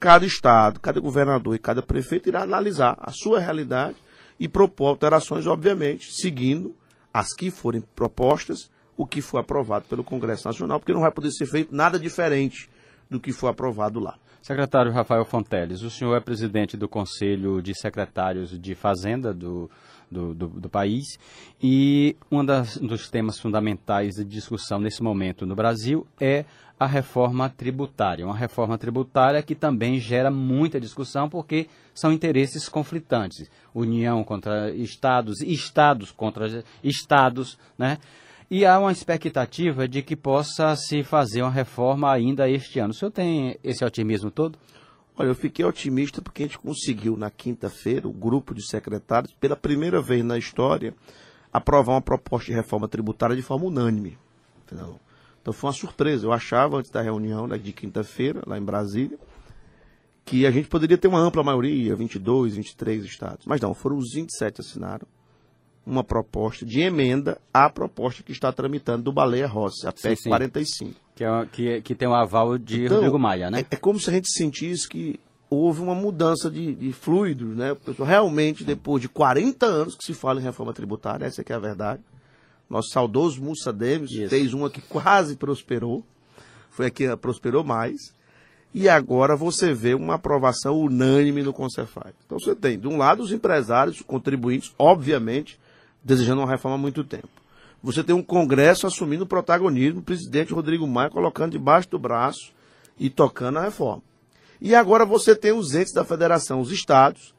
cada 0.00 0.26
estado, 0.26 0.80
cada 0.80 0.98
governador 0.98 1.54
e 1.54 1.60
cada 1.60 1.80
prefeito 1.80 2.28
irá 2.28 2.42
analisar 2.42 2.96
a 3.00 3.12
sua 3.12 3.38
realidade 3.38 3.96
e 4.40 4.48
propor 4.48 4.88
alterações, 4.88 5.46
obviamente, 5.46 6.12
seguindo 6.12 6.74
as 7.12 7.34
que 7.34 7.50
forem 7.50 7.82
propostas, 7.94 8.70
o 8.96 9.06
que 9.06 9.20
for 9.20 9.38
aprovado 9.38 9.86
pelo 9.86 10.04
Congresso 10.04 10.46
Nacional, 10.46 10.78
porque 10.78 10.92
não 10.92 11.00
vai 11.00 11.10
poder 11.10 11.30
ser 11.30 11.46
feito 11.46 11.74
nada 11.74 11.98
diferente 11.98 12.68
do 13.10 13.20
que 13.20 13.32
foi 13.32 13.50
aprovado 13.50 14.00
lá. 14.00 14.16
Secretário 14.40 14.90
Rafael 14.90 15.24
Fonteles, 15.24 15.82
o 15.82 15.90
senhor 15.90 16.16
é 16.16 16.20
presidente 16.20 16.76
do 16.76 16.88
Conselho 16.88 17.62
de 17.62 17.78
Secretários 17.78 18.58
de 18.58 18.74
Fazenda 18.74 19.32
do, 19.32 19.70
do, 20.12 20.34
do, 20.34 20.48
do 20.48 20.68
país 20.68 21.18
e 21.60 22.16
um 22.30 22.44
dos 22.44 23.08
temas 23.10 23.38
fundamentais 23.38 24.14
de 24.14 24.24
discussão 24.24 24.78
nesse 24.78 25.02
momento 25.02 25.46
no 25.46 25.56
Brasil 25.56 26.06
é 26.20 26.44
a 26.78 26.86
reforma 26.86 27.48
tributária. 27.48 28.26
Uma 28.26 28.36
reforma 28.36 28.76
tributária 28.76 29.42
que 29.42 29.54
também 29.54 29.98
gera 30.00 30.30
muita 30.30 30.80
discussão 30.80 31.28
porque 31.28 31.68
são 31.94 32.12
interesses 32.12 32.68
conflitantes. 32.68 33.48
União 33.74 34.24
contra 34.24 34.74
estados, 34.74 35.40
estados 35.40 36.10
contra 36.10 36.64
estados, 36.82 37.56
né? 37.78 37.98
E 38.50 38.66
há 38.66 38.78
uma 38.78 38.92
expectativa 38.92 39.88
de 39.88 40.02
que 40.02 40.14
possa 40.14 40.76
se 40.76 41.02
fazer 41.02 41.42
uma 41.42 41.50
reforma 41.50 42.12
ainda 42.12 42.50
este 42.50 42.80
ano. 42.80 42.90
O 42.90 42.94
senhor 42.94 43.10
tem 43.10 43.56
esse 43.64 43.84
otimismo 43.84 44.30
todo? 44.30 44.58
Olha, 45.22 45.30
eu 45.30 45.34
fiquei 45.34 45.64
otimista 45.64 46.20
porque 46.20 46.42
a 46.42 46.46
gente 46.46 46.58
conseguiu, 46.58 47.16
na 47.16 47.30
quinta-feira, 47.30 48.08
o 48.08 48.12
grupo 48.12 48.52
de 48.52 48.66
secretários, 48.66 49.32
pela 49.34 49.54
primeira 49.54 50.02
vez 50.02 50.24
na 50.24 50.36
história, 50.36 50.94
aprovar 51.52 51.92
uma 51.92 52.02
proposta 52.02 52.46
de 52.46 52.56
reforma 52.56 52.88
tributária 52.88 53.36
de 53.36 53.42
forma 53.42 53.66
unânime. 53.66 54.18
Então 55.40 55.52
foi 55.52 55.68
uma 55.68 55.74
surpresa. 55.74 56.26
Eu 56.26 56.32
achava, 56.32 56.78
antes 56.78 56.90
da 56.90 57.00
reunião 57.00 57.46
né, 57.46 57.56
de 57.56 57.72
quinta-feira, 57.72 58.42
lá 58.46 58.58
em 58.58 58.62
Brasília, 58.62 59.18
que 60.24 60.46
a 60.46 60.50
gente 60.50 60.68
poderia 60.68 60.98
ter 60.98 61.08
uma 61.08 61.20
ampla 61.20 61.42
maioria, 61.42 61.94
22, 61.94 62.56
23 62.56 63.04
estados. 63.04 63.46
Mas 63.46 63.60
não, 63.60 63.74
foram 63.74 63.98
os 63.98 64.12
27 64.14 64.54
que 64.54 64.60
assinaram 64.60 65.06
uma 65.84 66.04
proposta 66.04 66.64
de 66.64 66.80
emenda 66.80 67.40
à 67.52 67.68
proposta 67.68 68.22
que 68.22 68.32
está 68.32 68.52
tramitando 68.52 69.02
do 69.02 69.12
Baleia 69.12 69.46
Rossi, 69.46 69.86
a 69.86 69.92
PEC 69.92 70.16
sim, 70.16 70.22
sim. 70.22 70.28
45. 70.28 71.01
Que, 71.14 71.24
é, 71.24 71.46
que, 71.50 71.82
que 71.82 71.94
tem 71.94 72.08
o 72.08 72.14
aval 72.14 72.56
de 72.56 72.84
então, 72.84 72.96
Rodrigo 72.96 73.18
Maia, 73.18 73.50
né? 73.50 73.60
É, 73.60 73.74
é, 73.74 73.76
como 73.76 74.00
se 74.00 74.08
a 74.08 74.12
gente 74.12 74.30
sentisse 74.30 74.88
que 74.88 75.20
houve 75.50 75.82
uma 75.82 75.94
mudança 75.94 76.50
de, 76.50 76.74
de 76.74 76.92
fluidos, 76.92 77.54
né? 77.54 77.76
Realmente, 77.98 78.64
depois 78.64 79.02
de 79.02 79.08
40 79.08 79.66
anos 79.66 79.94
que 79.94 80.04
se 80.04 80.14
fala 80.14 80.40
em 80.40 80.42
reforma 80.42 80.72
tributária, 80.72 81.26
essa 81.26 81.42
é, 81.42 81.44
é 81.46 81.54
a 81.54 81.58
verdade. 81.58 82.02
Nosso 82.68 82.88
saudoso 82.88 83.42
Mussa 83.42 83.70
Demes 83.70 84.10
fez 84.30 84.54
uma 84.54 84.70
que 84.70 84.80
quase 84.80 85.36
prosperou, 85.36 86.02
foi 86.70 86.86
a 86.86 86.90
que 86.90 87.14
prosperou 87.18 87.62
mais. 87.62 88.14
E 88.74 88.88
agora 88.88 89.36
você 89.36 89.74
vê 89.74 89.92
uma 89.92 90.14
aprovação 90.14 90.80
unânime 90.80 91.42
no 91.42 91.52
Concefaz. 91.52 92.14
Então 92.24 92.40
você 92.40 92.54
tem, 92.54 92.78
de 92.78 92.88
um 92.88 92.96
lado, 92.96 93.22
os 93.22 93.30
empresários, 93.30 93.96
os 93.96 94.02
contribuintes, 94.02 94.74
obviamente, 94.78 95.60
desejando 96.02 96.40
uma 96.40 96.50
reforma 96.50 96.76
há 96.76 96.80
muito 96.80 97.04
tempo. 97.04 97.41
Você 97.82 98.04
tem 98.04 98.14
um 98.14 98.22
Congresso 98.22 98.86
assumindo 98.86 99.24
o 99.24 99.26
protagonismo, 99.26 100.00
o 100.00 100.04
presidente 100.04 100.52
Rodrigo 100.52 100.86
Maia 100.86 101.10
colocando 101.10 101.52
debaixo 101.52 101.90
do 101.90 101.98
braço 101.98 102.52
e 102.98 103.10
tocando 103.10 103.58
a 103.58 103.62
reforma. 103.62 104.02
E 104.60 104.74
agora 104.74 105.04
você 105.04 105.34
tem 105.34 105.52
os 105.52 105.74
entes 105.74 105.92
da 105.92 106.04
federação, 106.04 106.60
os 106.60 106.70
estados, 106.70 107.34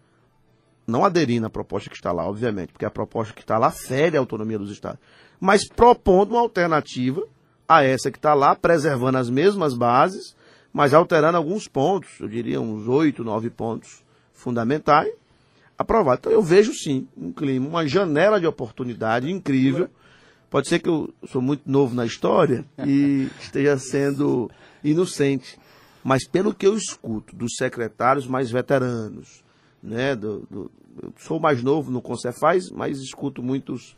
não 0.86 1.06
aderindo 1.06 1.48
à 1.48 1.50
proposta 1.50 1.90
que 1.90 1.96
está 1.96 2.12
lá, 2.12 2.28
obviamente, 2.28 2.74
porque 2.74 2.84
a 2.84 2.92
proposta 2.92 3.34
que 3.34 3.40
está 3.40 3.58
lá 3.58 3.72
fere 3.72 4.18
a 4.18 4.20
autonomia 4.20 4.60
dos 4.60 4.70
estados, 4.70 5.00
mas 5.40 5.66
propondo 5.66 6.32
uma 6.32 6.42
alternativa 6.42 7.26
a 7.66 7.82
essa 7.82 8.12
que 8.12 8.18
está 8.18 8.34
lá, 8.34 8.54
preservando 8.54 9.18
as 9.18 9.30
mesmas 9.30 9.74
bases, 9.74 10.36
mas 10.74 10.94
alterando 10.94 11.38
alguns 11.38 11.68
pontos, 11.68 12.10
eu 12.20 12.28
diria 12.28 12.60
uns 12.60 12.88
oito, 12.88 13.24
nove 13.24 13.50
pontos 13.50 14.04
fundamentais, 14.34 15.14
aprovado. 15.78 16.20
Então 16.20 16.32
eu 16.32 16.42
vejo 16.42 16.74
sim 16.74 17.08
um 17.16 17.32
clima, 17.32 17.68
uma 17.68 17.88
janela 17.88 18.40
de 18.40 18.48
oportunidade 18.48 19.32
incrível. 19.32 19.90
Pode 20.54 20.70
ser 20.70 20.78
que 20.78 20.88
eu 20.88 21.12
sou 21.26 21.42
muito 21.42 21.64
novo 21.66 21.96
na 21.96 22.06
história 22.06 22.64
e 22.86 23.28
esteja 23.42 23.76
sendo 23.80 24.52
inocente, 24.84 25.58
mas 26.04 26.28
pelo 26.28 26.54
que 26.54 26.68
eu 26.68 26.78
escuto 26.78 27.36
dos 27.36 27.56
secretários 27.58 28.28
mais 28.28 28.52
veteranos, 28.52 29.44
né, 29.82 30.16
do, 30.16 30.46
do 30.52 30.72
eu 31.02 31.12
sou 31.18 31.40
mais 31.40 31.64
novo 31.64 31.90
no 31.90 32.04
Concefaz, 32.04 32.70
mas 32.70 33.00
escuto 33.00 33.42
muitos 33.42 33.96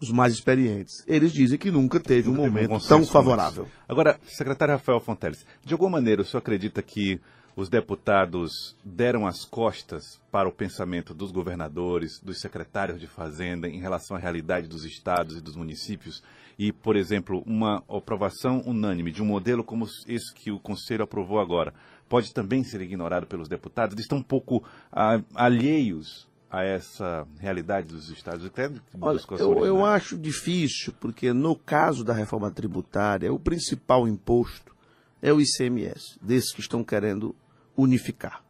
os 0.00 0.10
mais 0.10 0.34
experientes. 0.34 1.04
Eles 1.06 1.32
dizem 1.32 1.58
que 1.58 1.70
nunca 1.70 1.98
teve 1.98 2.28
nunca 2.28 2.40
um 2.40 2.44
momento 2.44 2.74
um 2.74 2.78
tão 2.78 3.04
favorável. 3.04 3.66
Agora, 3.88 4.18
secretário 4.26 4.74
Rafael 4.74 5.00
Fonteles, 5.00 5.46
de 5.64 5.72
alguma 5.72 5.90
maneira 5.90 6.22
o 6.22 6.24
senhor 6.24 6.38
acredita 6.38 6.82
que 6.82 7.20
os 7.56 7.70
deputados 7.70 8.76
deram 8.84 9.26
as 9.26 9.46
costas 9.46 10.20
para 10.30 10.46
o 10.46 10.52
pensamento 10.52 11.14
dos 11.14 11.32
governadores, 11.32 12.20
dos 12.20 12.38
secretários 12.38 13.00
de 13.00 13.06
Fazenda 13.06 13.66
em 13.66 13.80
relação 13.80 14.14
à 14.14 14.20
realidade 14.20 14.68
dos 14.68 14.84
estados 14.84 15.38
e 15.38 15.40
dos 15.40 15.56
municípios 15.56 16.22
e, 16.58 16.70
por 16.70 16.96
exemplo, 16.96 17.42
uma 17.46 17.82
aprovação 17.88 18.62
unânime 18.66 19.10
de 19.10 19.22
um 19.22 19.26
modelo 19.26 19.64
como 19.64 19.86
esse 20.06 20.34
que 20.34 20.50
o 20.50 20.60
Conselho 20.60 21.04
aprovou 21.04 21.40
agora 21.40 21.72
pode 22.08 22.32
também 22.34 22.62
ser 22.62 22.82
ignorado 22.82 23.26
pelos 23.26 23.48
deputados? 23.48 23.94
Eles 23.94 24.04
estão 24.04 24.18
um 24.18 24.22
pouco 24.22 24.62
ah, 24.92 25.22
alheios 25.34 26.25
a 26.50 26.62
essa 26.62 27.26
realidade 27.38 27.88
dos 27.88 28.08
estados? 28.10 28.44
Até 28.44 28.70
Olha, 29.00 29.20
eu, 29.38 29.66
eu 29.66 29.84
acho 29.84 30.16
difícil, 30.16 30.92
porque 31.00 31.32
no 31.32 31.56
caso 31.56 32.04
da 32.04 32.12
reforma 32.12 32.50
tributária, 32.50 33.32
o 33.32 33.38
principal 33.38 34.06
imposto 34.06 34.74
é 35.20 35.32
o 35.32 35.40
ICMS, 35.40 36.18
desses 36.20 36.52
que 36.52 36.60
estão 36.60 36.84
querendo 36.84 37.34
unificar. 37.76 38.42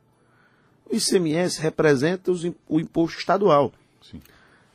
O 0.89 0.95
ICMS 0.95 1.61
representa 1.61 2.31
os, 2.31 2.45
o 2.69 2.79
imposto 2.79 3.19
estadual. 3.19 3.73
Sim. 4.03 4.21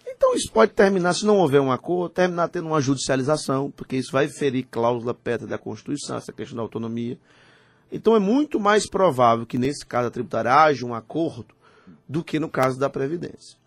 Então 0.06 0.36
isso 0.36 0.52
pode 0.52 0.74
terminar, 0.74 1.14
se 1.14 1.26
não 1.26 1.38
houver 1.38 1.62
um 1.62 1.72
acordo, 1.72 2.14
terminar 2.14 2.50
tendo 2.50 2.68
uma 2.68 2.82
judicialização, 2.82 3.72
porque 3.72 3.96
isso 3.96 4.12
vai 4.12 4.28
ferir 4.28 4.68
cláusula 4.70 5.14
pétrea 5.14 5.48
da 5.48 5.58
Constituição, 5.58 6.18
essa 6.18 6.34
questão 6.34 6.58
da 6.58 6.62
autonomia. 6.62 7.18
Então 7.92 8.16
é 8.16 8.20
muito 8.20 8.60
mais 8.60 8.90
provável 8.90 9.46
que 9.46 9.58
nesse 9.58 9.86
caso 9.86 10.08
da 10.08 10.12
tributária 10.12 10.54
haja 10.54 10.86
um 10.86 10.94
acordo 10.94 11.56
do 12.08 12.24
que 12.24 12.40
no 12.40 12.50
caso 12.50 12.80
da 12.80 12.90
Previdência. 12.90 13.58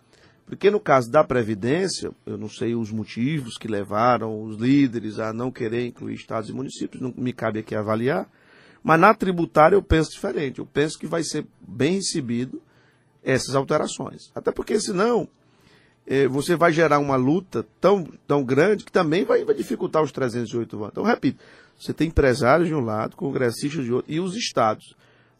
Porque 0.46 0.70
no 0.70 0.78
caso 0.78 1.10
da 1.10 1.24
Previdência, 1.24 2.10
eu 2.26 2.36
não 2.36 2.48
sei 2.48 2.74
os 2.74 2.90
motivos 2.90 3.56
que 3.56 3.66
levaram 3.66 4.42
os 4.42 4.56
líderes 4.56 5.18
a 5.18 5.32
não 5.32 5.50
querer 5.50 5.86
incluir 5.86 6.14
estados 6.14 6.50
e 6.50 6.52
municípios, 6.52 7.02
não 7.02 7.14
me 7.16 7.32
cabe 7.32 7.60
aqui 7.60 7.74
avaliar, 7.74 8.28
mas 8.82 9.00
na 9.00 9.14
tributária 9.14 9.74
eu 9.74 9.82
penso 9.82 10.10
diferente. 10.10 10.58
Eu 10.58 10.66
penso 10.66 10.98
que 10.98 11.06
vai 11.06 11.22
ser 11.22 11.46
bem 11.66 11.94
recebido 11.94 12.60
essas 13.22 13.54
alterações. 13.54 14.30
Até 14.34 14.52
porque 14.52 14.78
senão 14.78 15.26
eh, 16.06 16.28
você 16.28 16.54
vai 16.54 16.70
gerar 16.70 16.98
uma 16.98 17.16
luta 17.16 17.66
tão, 17.80 18.04
tão 18.26 18.44
grande 18.44 18.84
que 18.84 18.92
também 18.92 19.24
vai, 19.24 19.42
vai 19.42 19.54
dificultar 19.54 20.02
os 20.02 20.12
308 20.12 20.76
votos. 20.76 20.92
Então, 20.92 21.04
repito, 21.04 21.42
você 21.78 21.94
tem 21.94 22.08
empresários 22.08 22.68
de 22.68 22.74
um 22.74 22.80
lado, 22.80 23.16
congressistas 23.16 23.84
de 23.84 23.92
outro 23.92 24.12
e 24.12 24.20
os 24.20 24.36
estados. 24.36 24.94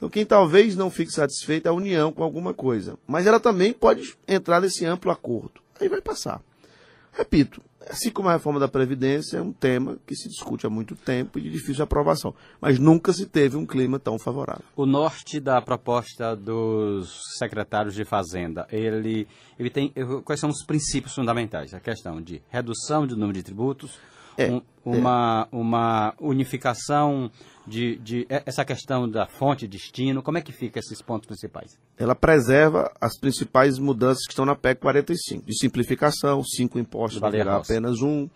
Então, 0.05 0.11
quem 0.11 0.27
talvez 0.27 0.77
não 0.77 0.91
fique 0.91 1.11
satisfeito 1.11 1.65
é 1.65 1.71
a 1.71 1.73
União 1.73 2.13
com 2.13 2.23
alguma 2.23 2.53
coisa. 2.53 2.99
Mas 3.07 3.27
ela 3.27 3.41
também 3.41 3.73
pode 3.73 4.15
entrar 4.29 4.61
nesse 4.61 4.85
amplo 4.85 5.11
acordo. 5.11 5.63
Aí 5.81 5.89
vai 5.89 6.03
passar. 6.03 6.43
Repito, 7.11 7.63
assim 7.89 8.11
como 8.11 8.29
a 8.29 8.33
reforma 8.33 8.61
da 8.61 8.69
Previdência, 8.69 9.39
é 9.39 9.41
um 9.41 9.53
tema 9.53 9.97
que 10.07 10.15
se 10.15 10.29
discute 10.29 10.67
há 10.67 10.71
muito 10.71 10.95
tempo 10.95 11.39
e 11.39 11.43
de 11.43 11.51
difícil 11.51 11.83
aprovação. 11.83 12.35
Mas 12.61 12.79
nunca 12.79 13.15
se 13.15 13.25
teve 13.25 13.57
um 13.57 13.65
clima 13.65 13.99
tão 13.99 14.19
favorável. 14.19 14.65
O 14.77 14.85
norte 14.85 15.41
da 15.41 15.63
proposta 15.63 16.37
dos 16.37 17.19
secretários 17.39 17.95
de 17.95 18.05
Fazenda, 18.05 18.67
ele, 18.71 19.27
ele 19.59 19.71
tem. 19.71 19.91
Quais 20.23 20.39
são 20.39 20.51
os 20.51 20.67
princípios 20.67 21.15
fundamentais? 21.15 21.73
A 21.73 21.81
questão 21.81 22.21
de 22.21 22.43
redução 22.51 23.07
do 23.07 23.17
número 23.17 23.39
de 23.39 23.43
tributos, 23.43 23.99
é, 24.37 24.51
um, 24.51 24.63
uma, 24.85 25.49
é. 25.51 25.57
uma 25.57 26.15
unificação 26.21 27.31
de, 27.67 27.97
de, 27.97 28.27
essa 28.29 28.65
questão 28.65 29.09
da 29.09 29.27
fonte, 29.27 29.67
destino, 29.67 30.23
como 30.23 30.39
é 30.39 30.43
que 30.43 30.53
fica 30.53 30.79
esses 30.79 31.01
pontos 31.01 31.27
principais? 31.27 31.79
Ela 31.97 32.15
preserva 32.15 32.93
as 33.01 33.19
principais 33.19 33.79
mudanças 33.79 34.25
que 34.27 34.33
estão 34.33 34.45
na 34.45 34.55
PEC 34.55 34.81
45, 34.81 35.47
de 35.47 35.59
simplificação, 35.59 36.43
cinco 36.45 36.79
impostos 36.79 37.21
vai 37.21 37.31
virar 37.31 37.57
apenas 37.57 38.03
um, 38.03 38.29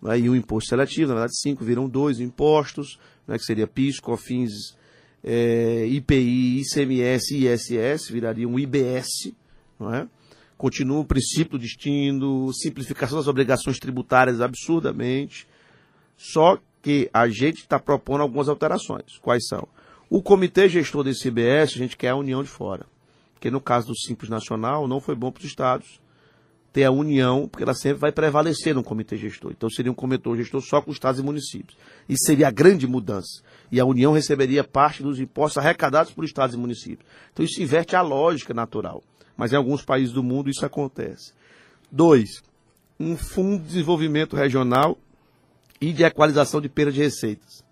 né, 0.00 0.18
e 0.18 0.28
um 0.28 0.34
imposto 0.34 0.70
seletivo, 0.70 1.08
na 1.08 1.14
verdade 1.14 1.38
cinco 1.38 1.64
viram 1.64 1.88
dois 1.88 2.18
impostos, 2.18 2.98
né, 3.26 3.38
que 3.38 3.44
seria 3.44 3.66
PIS, 3.66 4.00
COFINS, 4.00 4.76
é, 5.22 5.86
IPI, 5.86 6.62
ICMS 6.62 7.36
ISS, 7.36 8.08
viraria 8.10 8.48
um 8.48 8.58
IBS, 8.58 9.32
não 9.78 9.94
é? 9.94 10.08
Continua 10.62 11.00
o 11.00 11.04
princípio 11.04 11.58
do 11.58 11.62
destino, 11.62 12.52
simplificação 12.52 13.18
das 13.18 13.26
obrigações 13.26 13.80
tributárias 13.80 14.40
absurdamente. 14.40 15.44
Só 16.16 16.56
que 16.80 17.10
a 17.12 17.26
gente 17.26 17.62
está 17.62 17.80
propondo 17.80 18.20
algumas 18.20 18.48
alterações. 18.48 19.18
Quais 19.20 19.44
são? 19.48 19.66
O 20.08 20.22
comitê 20.22 20.68
gestor 20.68 21.02
desse 21.02 21.26
IBS, 21.26 21.72
a 21.74 21.78
gente 21.78 21.96
quer 21.96 22.10
a 22.10 22.14
união 22.14 22.44
de 22.44 22.48
fora. 22.48 22.86
Porque 23.34 23.50
no 23.50 23.60
caso 23.60 23.88
do 23.88 23.98
Simples 23.98 24.30
Nacional, 24.30 24.86
não 24.86 25.00
foi 25.00 25.16
bom 25.16 25.32
para 25.32 25.40
os 25.40 25.46
estados 25.46 26.00
ter 26.72 26.84
a 26.84 26.92
união, 26.92 27.48
porque 27.48 27.64
ela 27.64 27.74
sempre 27.74 27.98
vai 27.98 28.12
prevalecer 28.12 28.72
no 28.72 28.84
comitê 28.84 29.16
gestor. 29.16 29.50
Então 29.50 29.68
seria 29.68 29.90
um 29.90 29.96
comitê 29.96 30.36
gestor 30.36 30.60
só 30.60 30.80
com 30.80 30.92
estados 30.92 31.20
e 31.20 31.24
municípios. 31.24 31.76
Isso 32.08 32.24
seria 32.24 32.46
a 32.46 32.52
grande 32.52 32.86
mudança. 32.86 33.42
E 33.72 33.80
a 33.80 33.84
União 33.84 34.12
receberia 34.12 34.62
parte 34.62 35.02
dos 35.02 35.18
impostos 35.18 35.58
arrecadados 35.58 36.12
por 36.12 36.24
estados 36.24 36.54
e 36.54 36.58
municípios. 36.58 37.04
Então 37.32 37.44
isso 37.44 37.60
inverte 37.60 37.96
a 37.96 38.00
lógica 38.00 38.54
natural 38.54 39.02
mas 39.36 39.52
em 39.52 39.56
alguns 39.56 39.82
países 39.84 40.12
do 40.12 40.22
mundo 40.22 40.50
isso 40.50 40.64
acontece. 40.64 41.32
Dois, 41.90 42.42
um 42.98 43.16
fundo 43.16 43.62
de 43.62 43.68
desenvolvimento 43.68 44.36
regional 44.36 44.98
e 45.80 45.92
de 45.92 46.04
equalização 46.04 46.60
de 46.60 46.68
perda 46.68 46.92
de 46.92 47.00
receitas. 47.00 47.64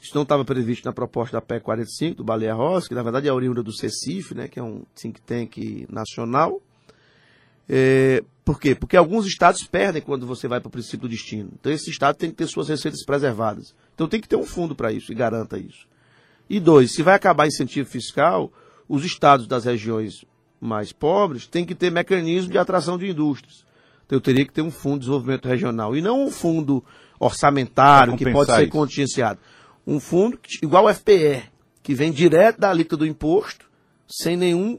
Isso 0.00 0.14
não 0.14 0.22
estava 0.22 0.44
previsto 0.44 0.84
na 0.84 0.92
proposta 0.92 1.38
da 1.38 1.40
PEC 1.40 1.64
45, 1.64 2.16
do 2.16 2.24
Baleia 2.24 2.52
Rossi, 2.52 2.88
que 2.88 2.94
na 2.94 3.02
verdade 3.02 3.26
é 3.26 3.32
oriunda 3.32 3.62
do 3.62 3.72
CECIF, 3.72 4.34
né, 4.34 4.48
que 4.48 4.58
é 4.58 4.62
um 4.62 4.82
think 4.94 5.18
tank 5.22 5.86
nacional. 5.90 6.60
É, 7.66 8.22
por 8.44 8.60
quê? 8.60 8.74
Porque 8.74 8.98
alguns 8.98 9.26
estados 9.26 9.64
perdem 9.64 10.02
quando 10.02 10.26
você 10.26 10.46
vai 10.46 10.60
para 10.60 10.68
o 10.68 10.70
princípio 10.70 11.08
do 11.08 11.08
destino. 11.08 11.50
Então 11.58 11.72
esse 11.72 11.90
estado 11.90 12.16
tem 12.16 12.28
que 12.28 12.36
ter 12.36 12.46
suas 12.46 12.68
receitas 12.68 13.02
preservadas. 13.02 13.74
Então 13.94 14.06
tem 14.06 14.20
que 14.20 14.28
ter 14.28 14.36
um 14.36 14.44
fundo 14.44 14.74
para 14.74 14.92
isso 14.92 15.10
e 15.10 15.14
garanta 15.14 15.56
isso. 15.56 15.86
E 16.50 16.60
dois, 16.60 16.92
se 16.92 17.02
vai 17.02 17.14
acabar 17.14 17.46
incentivo 17.46 17.88
fiscal, 17.88 18.52
os 18.86 19.04
estados 19.06 19.46
das 19.46 19.64
regiões 19.64 20.26
mais 20.66 20.92
pobres 20.92 21.46
têm 21.46 21.64
que 21.64 21.74
ter 21.74 21.90
mecanismo 21.90 22.50
de 22.50 22.58
atração 22.58 22.98
de 22.98 23.08
indústrias. 23.08 23.64
Então 24.06 24.16
eu 24.16 24.20
teria 24.20 24.44
que 24.44 24.52
ter 24.52 24.62
um 24.62 24.70
fundo 24.70 24.94
de 24.94 25.00
desenvolvimento 25.00 25.48
regional 25.48 25.96
e 25.96 26.00
não 26.00 26.24
um 26.24 26.30
fundo 26.30 26.84
orçamentário 27.18 28.16
que 28.16 28.30
pode 28.30 28.50
ser 28.50 28.62
isso. 28.62 28.70
contingenciado. 28.70 29.40
Um 29.86 30.00
fundo 30.00 30.38
igual 30.62 30.88
ao 30.88 30.94
FPE, 30.94 31.42
que 31.82 31.94
vem 31.94 32.10
direto 32.10 32.60
da 32.60 32.70
alíquota 32.70 32.98
do 32.98 33.06
imposto, 33.06 33.66
sem 34.08 34.36
nenhum 34.36 34.78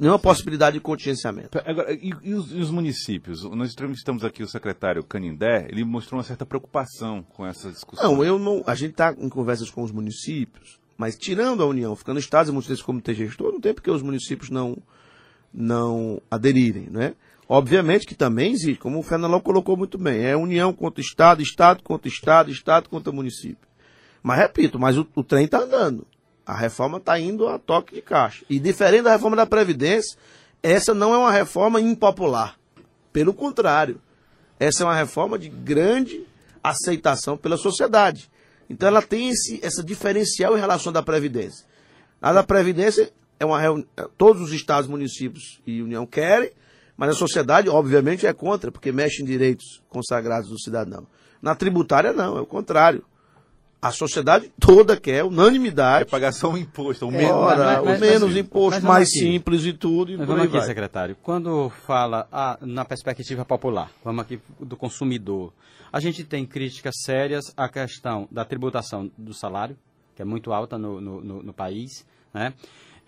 nenhuma 0.00 0.18
possibilidade 0.18 0.74
de 0.74 0.80
contingenciamento. 0.80 1.60
Agora, 1.64 1.92
e, 1.92 2.12
e, 2.22 2.34
os, 2.34 2.50
e, 2.50 2.56
os, 2.56 2.70
municípios? 2.72 3.44
Nós 3.44 3.72
entrevistamos 3.72 4.24
aqui 4.24 4.42
o 4.42 4.48
secretário 4.48 5.04
Canindé, 5.04 5.68
ele 5.70 5.84
mostrou 5.84 6.18
uma 6.18 6.24
certa 6.24 6.44
preocupação 6.44 7.22
com 7.22 7.46
essa 7.46 7.70
discussão. 7.70 8.16
Não, 8.16 8.24
eu 8.24 8.36
não. 8.36 8.64
A 8.66 8.74
gente 8.74 8.90
está 8.92 9.14
em 9.16 9.28
conversas 9.28 9.70
com 9.70 9.84
os 9.84 9.92
municípios, 9.92 10.80
mas 10.96 11.16
tirando 11.16 11.62
a 11.62 11.66
União, 11.66 11.94
ficando 11.94 12.18
estados 12.18 12.48
e 12.48 12.52
municípios 12.52 12.82
como 12.82 13.00
ter 13.00 13.14
gestor, 13.14 13.52
não 13.52 13.60
tem 13.60 13.74
porque 13.74 13.90
os 13.90 14.02
municípios 14.02 14.50
não, 14.50 14.76
não 15.52 16.20
aderirem, 16.30 16.88
né? 16.90 17.14
Obviamente 17.48 18.06
que 18.06 18.14
também 18.14 18.52
existe, 18.52 18.80
como 18.80 18.98
o 18.98 19.02
Fernando 19.02 19.40
colocou 19.40 19.76
muito 19.76 19.96
bem, 19.96 20.24
é 20.24 20.36
união 20.36 20.72
contra 20.72 21.00
Estado, 21.00 21.40
Estado 21.40 21.82
contra 21.82 22.08
Estado, 22.08 22.50
Estado 22.50 22.88
contra 22.88 23.12
município. 23.12 23.68
Mas 24.20 24.38
repito, 24.38 24.80
mas 24.80 24.98
o, 24.98 25.06
o 25.14 25.22
trem 25.22 25.44
está 25.44 25.60
andando. 25.60 26.04
A 26.44 26.56
reforma 26.56 26.98
está 26.98 27.18
indo 27.18 27.46
a 27.46 27.58
toque 27.58 27.94
de 27.94 28.02
caixa. 28.02 28.44
E 28.50 28.58
diferente 28.58 29.02
da 29.02 29.12
reforma 29.12 29.36
da 29.36 29.46
Previdência, 29.46 30.18
essa 30.60 30.92
não 30.92 31.14
é 31.14 31.18
uma 31.18 31.30
reforma 31.30 31.80
impopular. 31.80 32.58
Pelo 33.12 33.32
contrário, 33.32 34.00
essa 34.58 34.82
é 34.82 34.86
uma 34.86 34.96
reforma 34.96 35.38
de 35.38 35.48
grande 35.48 36.26
aceitação 36.62 37.36
pela 37.36 37.56
sociedade. 37.56 38.28
Então 38.68 38.88
ela 38.88 39.02
tem 39.02 39.28
esse, 39.28 39.60
essa 39.64 39.82
diferencial 39.82 40.56
em 40.56 40.60
relação 40.60 40.92
da 40.92 41.02
Previdência. 41.02 41.64
A 42.20 42.32
da 42.32 42.42
Previdência 42.42 43.12
é 43.38 43.44
uma 43.44 43.60
reunião, 43.60 43.86
todos 44.16 44.42
os 44.42 44.52
estados, 44.52 44.88
municípios 44.88 45.60
e 45.66 45.82
União 45.82 46.06
querem, 46.06 46.50
mas 46.96 47.10
a 47.10 47.14
sociedade, 47.14 47.68
obviamente, 47.68 48.26
é 48.26 48.32
contra, 48.32 48.72
porque 48.72 48.90
mexe 48.90 49.22
em 49.22 49.26
direitos 49.26 49.82
consagrados 49.88 50.48
do 50.48 50.58
cidadão. 50.58 51.06
Na 51.42 51.54
tributária, 51.54 52.12
não, 52.12 52.38
é 52.38 52.40
o 52.40 52.46
contrário. 52.46 53.04
A 53.80 53.92
sociedade 53.92 54.50
toda 54.58 54.96
quer 54.96 55.22
unanimidade. 55.24 56.02
É 56.02 56.04
pagar 56.04 56.32
só 56.32 56.50
um 56.50 56.56
imposto, 56.56 57.06
o 57.06 57.10
menos, 57.10 57.30
Ora, 57.30 57.64
mas, 57.64 57.84
mas, 57.84 57.98
o 57.98 58.00
menos 58.00 58.28
mas, 58.30 58.36
imposto, 58.36 58.82
mais 58.84 59.08
aqui. 59.08 59.18
simples 59.18 59.64
e 59.64 59.72
tudo. 59.72 60.12
E 60.12 60.16
mas 60.16 60.26
vamos 60.26 60.44
aqui, 60.44 60.52
vai. 60.52 60.66
secretário. 60.66 61.16
Quando 61.22 61.70
fala 61.86 62.26
ah, 62.32 62.58
na 62.62 62.84
perspectiva 62.84 63.44
popular, 63.44 63.90
vamos 64.02 64.22
aqui 64.22 64.40
do 64.58 64.76
consumidor, 64.76 65.52
a 65.92 66.00
gente 66.00 66.24
tem 66.24 66.44
críticas 66.44 66.94
sérias 67.04 67.52
à 67.56 67.68
questão 67.68 68.26
da 68.30 68.44
tributação 68.44 69.10
do 69.16 69.32
salário, 69.32 69.76
que 70.14 70.22
é 70.22 70.24
muito 70.24 70.52
alta 70.52 70.76
no, 70.76 71.00
no, 71.00 71.20
no, 71.20 71.42
no 71.42 71.52
país, 71.52 72.04
né? 72.32 72.54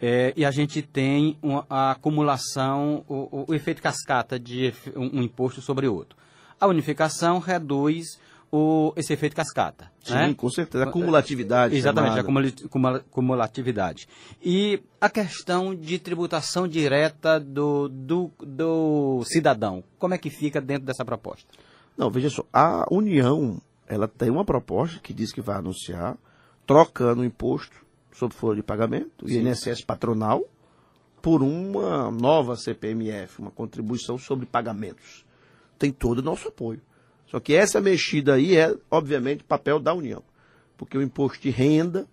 É, 0.00 0.32
e 0.36 0.44
a 0.44 0.50
gente 0.52 0.80
tem 0.80 1.36
uma, 1.42 1.66
a 1.68 1.90
acumulação, 1.90 3.04
o, 3.08 3.46
o, 3.48 3.54
efeito 3.54 3.82
cascata 3.82 4.38
de 4.38 4.72
um, 4.94 5.18
um, 5.18 5.22
imposto 5.22 5.60
sobre 5.60 5.88
outro. 5.88 6.16
A 6.60 6.68
unificação 6.68 7.40
reduz 7.40 8.18
o, 8.50 8.92
esse 8.96 9.12
efeito 9.12 9.36
cascata. 9.36 9.90
Sim, 10.02 10.14
né? 10.14 10.34
com 10.34 10.50
certeza. 10.50 10.84
A 10.84 10.90
cumulatividade. 10.90 11.76
Exatamente, 11.76 12.18
a 12.18 13.02
cumulatividade. 13.10 14.08
E 14.42 14.82
a 15.00 15.10
questão 15.10 15.74
de 15.74 15.98
tributação 15.98 16.66
direta 16.66 17.38
do, 17.38 17.88
do, 17.88 18.30
do 18.40 19.22
cidadão. 19.24 19.84
Como 19.98 20.14
é 20.14 20.18
que 20.18 20.30
fica 20.30 20.60
dentro 20.60 20.86
dessa 20.86 21.04
proposta? 21.04 21.46
Não, 21.96 22.10
veja 22.10 22.30
só. 22.30 22.44
A 22.52 22.86
União, 22.90 23.60
ela 23.86 24.08
tem 24.08 24.30
uma 24.30 24.44
proposta 24.44 24.98
que 25.00 25.12
diz 25.12 25.32
que 25.32 25.40
vai 25.40 25.56
anunciar 25.56 26.16
trocando 26.66 27.22
o 27.22 27.24
imposto 27.24 27.76
sobre 28.12 28.36
folha 28.36 28.56
de 28.56 28.62
pagamento, 28.62 29.24
o 29.24 29.30
INSS 29.30 29.82
patronal, 29.82 30.44
por 31.22 31.42
uma 31.42 32.10
nova 32.10 32.56
CPMF, 32.56 33.40
uma 33.40 33.50
contribuição 33.50 34.18
sobre 34.18 34.46
pagamentos. 34.46 35.24
Tem 35.78 35.92
todo 35.92 36.18
o 36.18 36.22
nosso 36.22 36.48
apoio. 36.48 36.80
Só 37.30 37.38
que 37.38 37.54
essa 37.54 37.80
mexida 37.80 38.34
aí 38.34 38.56
é, 38.56 38.74
obviamente, 38.90 39.44
papel 39.44 39.78
da 39.78 39.92
União. 39.92 40.22
Porque 40.76 40.96
o 40.96 41.02
imposto 41.02 41.42
de 41.42 41.50
renda, 41.50 42.06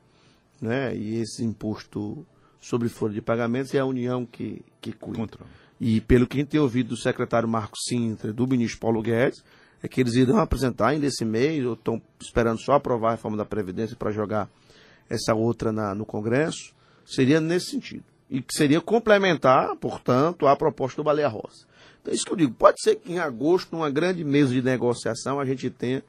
né, 0.62 0.96
e 0.96 1.22
esse 1.22 1.44
imposto 1.44 2.26
sobre 2.60 2.90
folha 2.90 3.14
de 3.14 3.22
pagamentos 3.22 3.74
é 3.74 3.80
a 3.80 3.86
União 3.86 4.26
que, 4.26 4.62
que 4.82 4.92
cuida. 4.92 5.20
Controle. 5.20 5.50
E 5.80 6.02
pelo 6.02 6.26
que 6.26 6.38
a 6.38 6.40
gente 6.40 6.50
tem 6.50 6.60
ouvido 6.60 6.90
do 6.90 6.98
secretário 6.98 7.48
Marco 7.48 7.78
Sintra, 7.78 8.34
do 8.34 8.48
ministro 8.48 8.80
Paulo 8.80 9.02
Guedes, 9.02 9.44
é 9.84 9.88
que 9.88 10.02
eles 10.02 10.16
irão 10.16 10.40
apresentar 10.40 10.90
ainda 10.90 11.06
esse 11.06 11.24
mês, 11.24 11.64
ou 11.66 11.74
estão 11.74 12.02
esperando 12.20 12.60
só 12.60 12.74
aprovar 12.74 13.10
a 13.10 13.12
reforma 13.12 13.38
da 13.38 13.46
Previdência 13.46 13.96
para 13.96 14.12
jogar 14.12 14.50
essa 15.10 15.34
outra 15.36 15.72
na, 15.72 15.94
no 15.94 16.06
Congresso, 16.06 16.74
seria 17.06 17.40
nesse 17.40 17.72
sentido. 17.72 18.04
E 18.30 18.42
que 18.42 18.54
seria 18.54 18.82
complementar, 18.82 19.76
portanto, 19.76 20.48
a 20.48 20.56
proposta 20.56 20.98
do 20.98 21.06
Baleia 21.06 21.28
Rosa. 21.28 21.68
É 22.08 22.14
isso 22.14 22.26
que 22.26 22.32
eu 22.32 22.38
digo. 22.38 22.54
Pode 22.54 22.82
ser 22.82 22.96
que 22.96 23.14
em 23.14 23.20
agosto, 23.20 23.76
numa 23.76 23.90
grande 23.90 24.24
mesa 24.24 24.54
de 24.54 24.62
negociação, 24.62 25.40
a 25.40 25.46
gente 25.46 25.70
tenha 25.70 26.04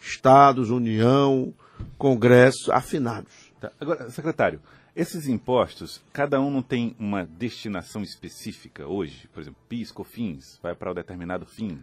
Estados, 0.00 0.70
União, 0.70 1.52
Congresso 1.98 2.72
afinados. 2.72 3.32
Tá. 3.60 3.70
Agora, 3.80 4.10
secretário, 4.10 4.60
esses 4.94 5.28
impostos, 5.28 6.00
cada 6.12 6.40
um 6.40 6.50
não 6.50 6.62
tem 6.62 6.94
uma 6.98 7.24
destinação 7.24 8.02
específica 8.02 8.86
hoje? 8.86 9.28
Por 9.32 9.40
exemplo, 9.40 9.60
PIS, 9.68 9.92
COFINS, 9.92 10.58
vai 10.62 10.74
para 10.74 10.90
um 10.90 10.94
determinado 10.94 11.46
fim? 11.46 11.82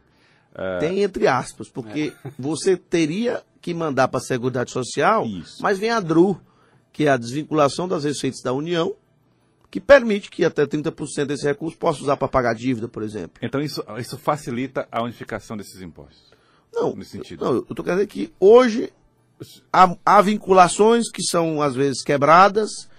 Uh... 0.53 0.79
Tem 0.79 1.01
entre 1.03 1.27
aspas, 1.27 1.69
porque 1.69 2.13
é. 2.25 2.31
você 2.37 2.75
teria 2.75 3.43
que 3.61 3.73
mandar 3.73 4.07
para 4.07 4.19
a 4.19 4.23
Seguridade 4.23 4.71
Social, 4.71 5.25
Isso. 5.25 5.61
mas 5.61 5.77
vem 5.77 5.89
a 5.89 5.99
DRU, 5.99 6.39
que 6.91 7.05
é 7.05 7.09
a 7.09 7.17
desvinculação 7.17 7.87
das 7.87 8.03
receitas 8.03 8.41
da 8.41 8.53
União, 8.53 8.95
que 9.77 9.81
permite 9.81 10.31
que 10.31 10.43
até 10.43 10.65
30% 10.65 11.25
desse 11.25 11.45
recurso 11.45 11.77
possa 11.77 12.01
usar 12.01 12.17
para 12.17 12.27
pagar 12.27 12.55
dívida, 12.55 12.87
por 12.87 13.03
exemplo. 13.03 13.37
Então 13.43 13.61
isso, 13.61 13.83
isso 13.99 14.17
facilita 14.17 14.87
a 14.91 15.03
unificação 15.03 15.55
desses 15.55 15.81
impostos? 15.81 16.31
Não, 16.73 16.95
nesse 16.95 17.11
sentido. 17.11 17.45
não 17.45 17.53
eu 17.53 17.59
estou 17.59 17.83
querendo 17.85 17.99
dizer 17.99 18.07
que 18.07 18.33
hoje 18.39 18.91
há, 19.71 19.95
há, 20.03 20.21
vinculações 20.21 21.11
que 21.11 21.21
são 21.21 21.61
às 21.61 21.75
vezes 21.75 22.03
quebradas 22.03 22.89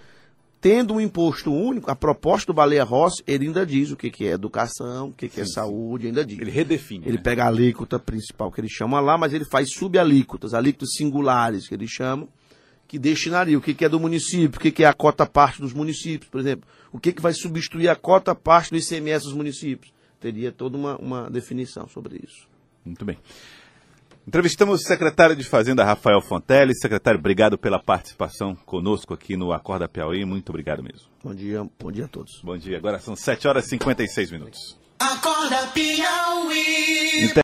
tendo 0.60 0.94
um 0.94 1.00
imposto 1.00 1.52
único, 1.52 1.90
a 1.90 1.96
proposta 1.96 2.52
do 2.52 2.54
Baleia 2.54 2.84
Rossi, 2.84 3.22
ele 3.26 3.46
ainda 3.46 3.66
diz 3.66 3.90
o 3.90 3.96
que, 3.96 4.10
que 4.10 4.26
é 4.26 4.32
educação, 4.32 5.08
o 5.08 5.12
que, 5.12 5.28
que 5.28 5.40
é 5.40 5.44
saúde, 5.44 6.08
ainda 6.08 6.24
diz. 6.24 6.38
Ele 6.38 6.50
redefine. 6.50 7.06
Ele 7.06 7.16
né? 7.16 7.22
pega 7.22 7.44
a 7.44 7.48
alíquota 7.48 7.96
principal 7.98 8.50
que 8.50 8.60
ele 8.60 8.68
chama 8.68 9.00
lá, 9.00 9.16
mas 9.16 9.32
ele 9.32 9.44
faz 9.44 9.70
subalíquotas, 9.70 10.54
alíquotas 10.54 10.90
singulares 10.96 11.68
que 11.68 11.74
ele 11.74 11.86
chama, 11.86 12.26
que 12.88 12.98
destinaria 12.98 13.56
o 13.56 13.60
que, 13.60 13.74
que 13.74 13.84
é 13.84 13.88
do 13.88 14.00
município, 14.00 14.58
o 14.58 14.60
que, 14.60 14.72
que 14.72 14.82
é 14.82 14.86
a 14.86 14.94
cota 14.94 15.26
parte 15.26 15.60
dos 15.60 15.74
municípios, 15.74 16.30
por 16.30 16.40
exemplo. 16.40 16.66
O 16.90 16.98
que, 16.98 17.12
que 17.12 17.20
vai 17.20 17.34
substituir 17.34 17.88
a 17.88 17.94
cota 17.94 18.34
parte 18.34 18.70
do 18.70 18.78
ICMS 18.78 19.26
dos 19.26 19.34
municípios. 19.34 19.92
Teria 20.18 20.50
toda 20.50 20.76
uma, 20.76 20.96
uma 20.96 21.30
definição 21.30 21.86
sobre 21.86 22.16
isso. 22.16 22.48
Muito 22.84 23.04
bem. 23.04 23.18
Entrevistamos 24.26 24.80
o 24.80 24.84
secretário 24.84 25.36
de 25.36 25.44
Fazenda, 25.44 25.84
Rafael 25.84 26.20
Fonteles. 26.20 26.80
Secretário, 26.80 27.20
obrigado 27.20 27.56
pela 27.56 27.78
participação 27.78 28.54
conosco 28.54 29.14
aqui 29.14 29.36
no 29.36 29.52
Acorda 29.52 29.88
Piauí. 29.88 30.24
Muito 30.24 30.48
obrigado 30.48 30.82
mesmo. 30.82 31.08
Bom 31.22 31.34
dia, 31.34 31.66
bom 31.78 31.92
dia 31.92 32.06
a 32.06 32.08
todos. 32.08 32.40
Bom 32.42 32.56
dia. 32.56 32.78
Agora 32.78 32.98
são 32.98 33.14
7 33.14 33.46
horas 33.46 33.66
e 33.66 33.70
56 33.70 34.32
minutos. 34.32 34.78
Acorda 34.98 35.68
Piauí. 35.68 37.28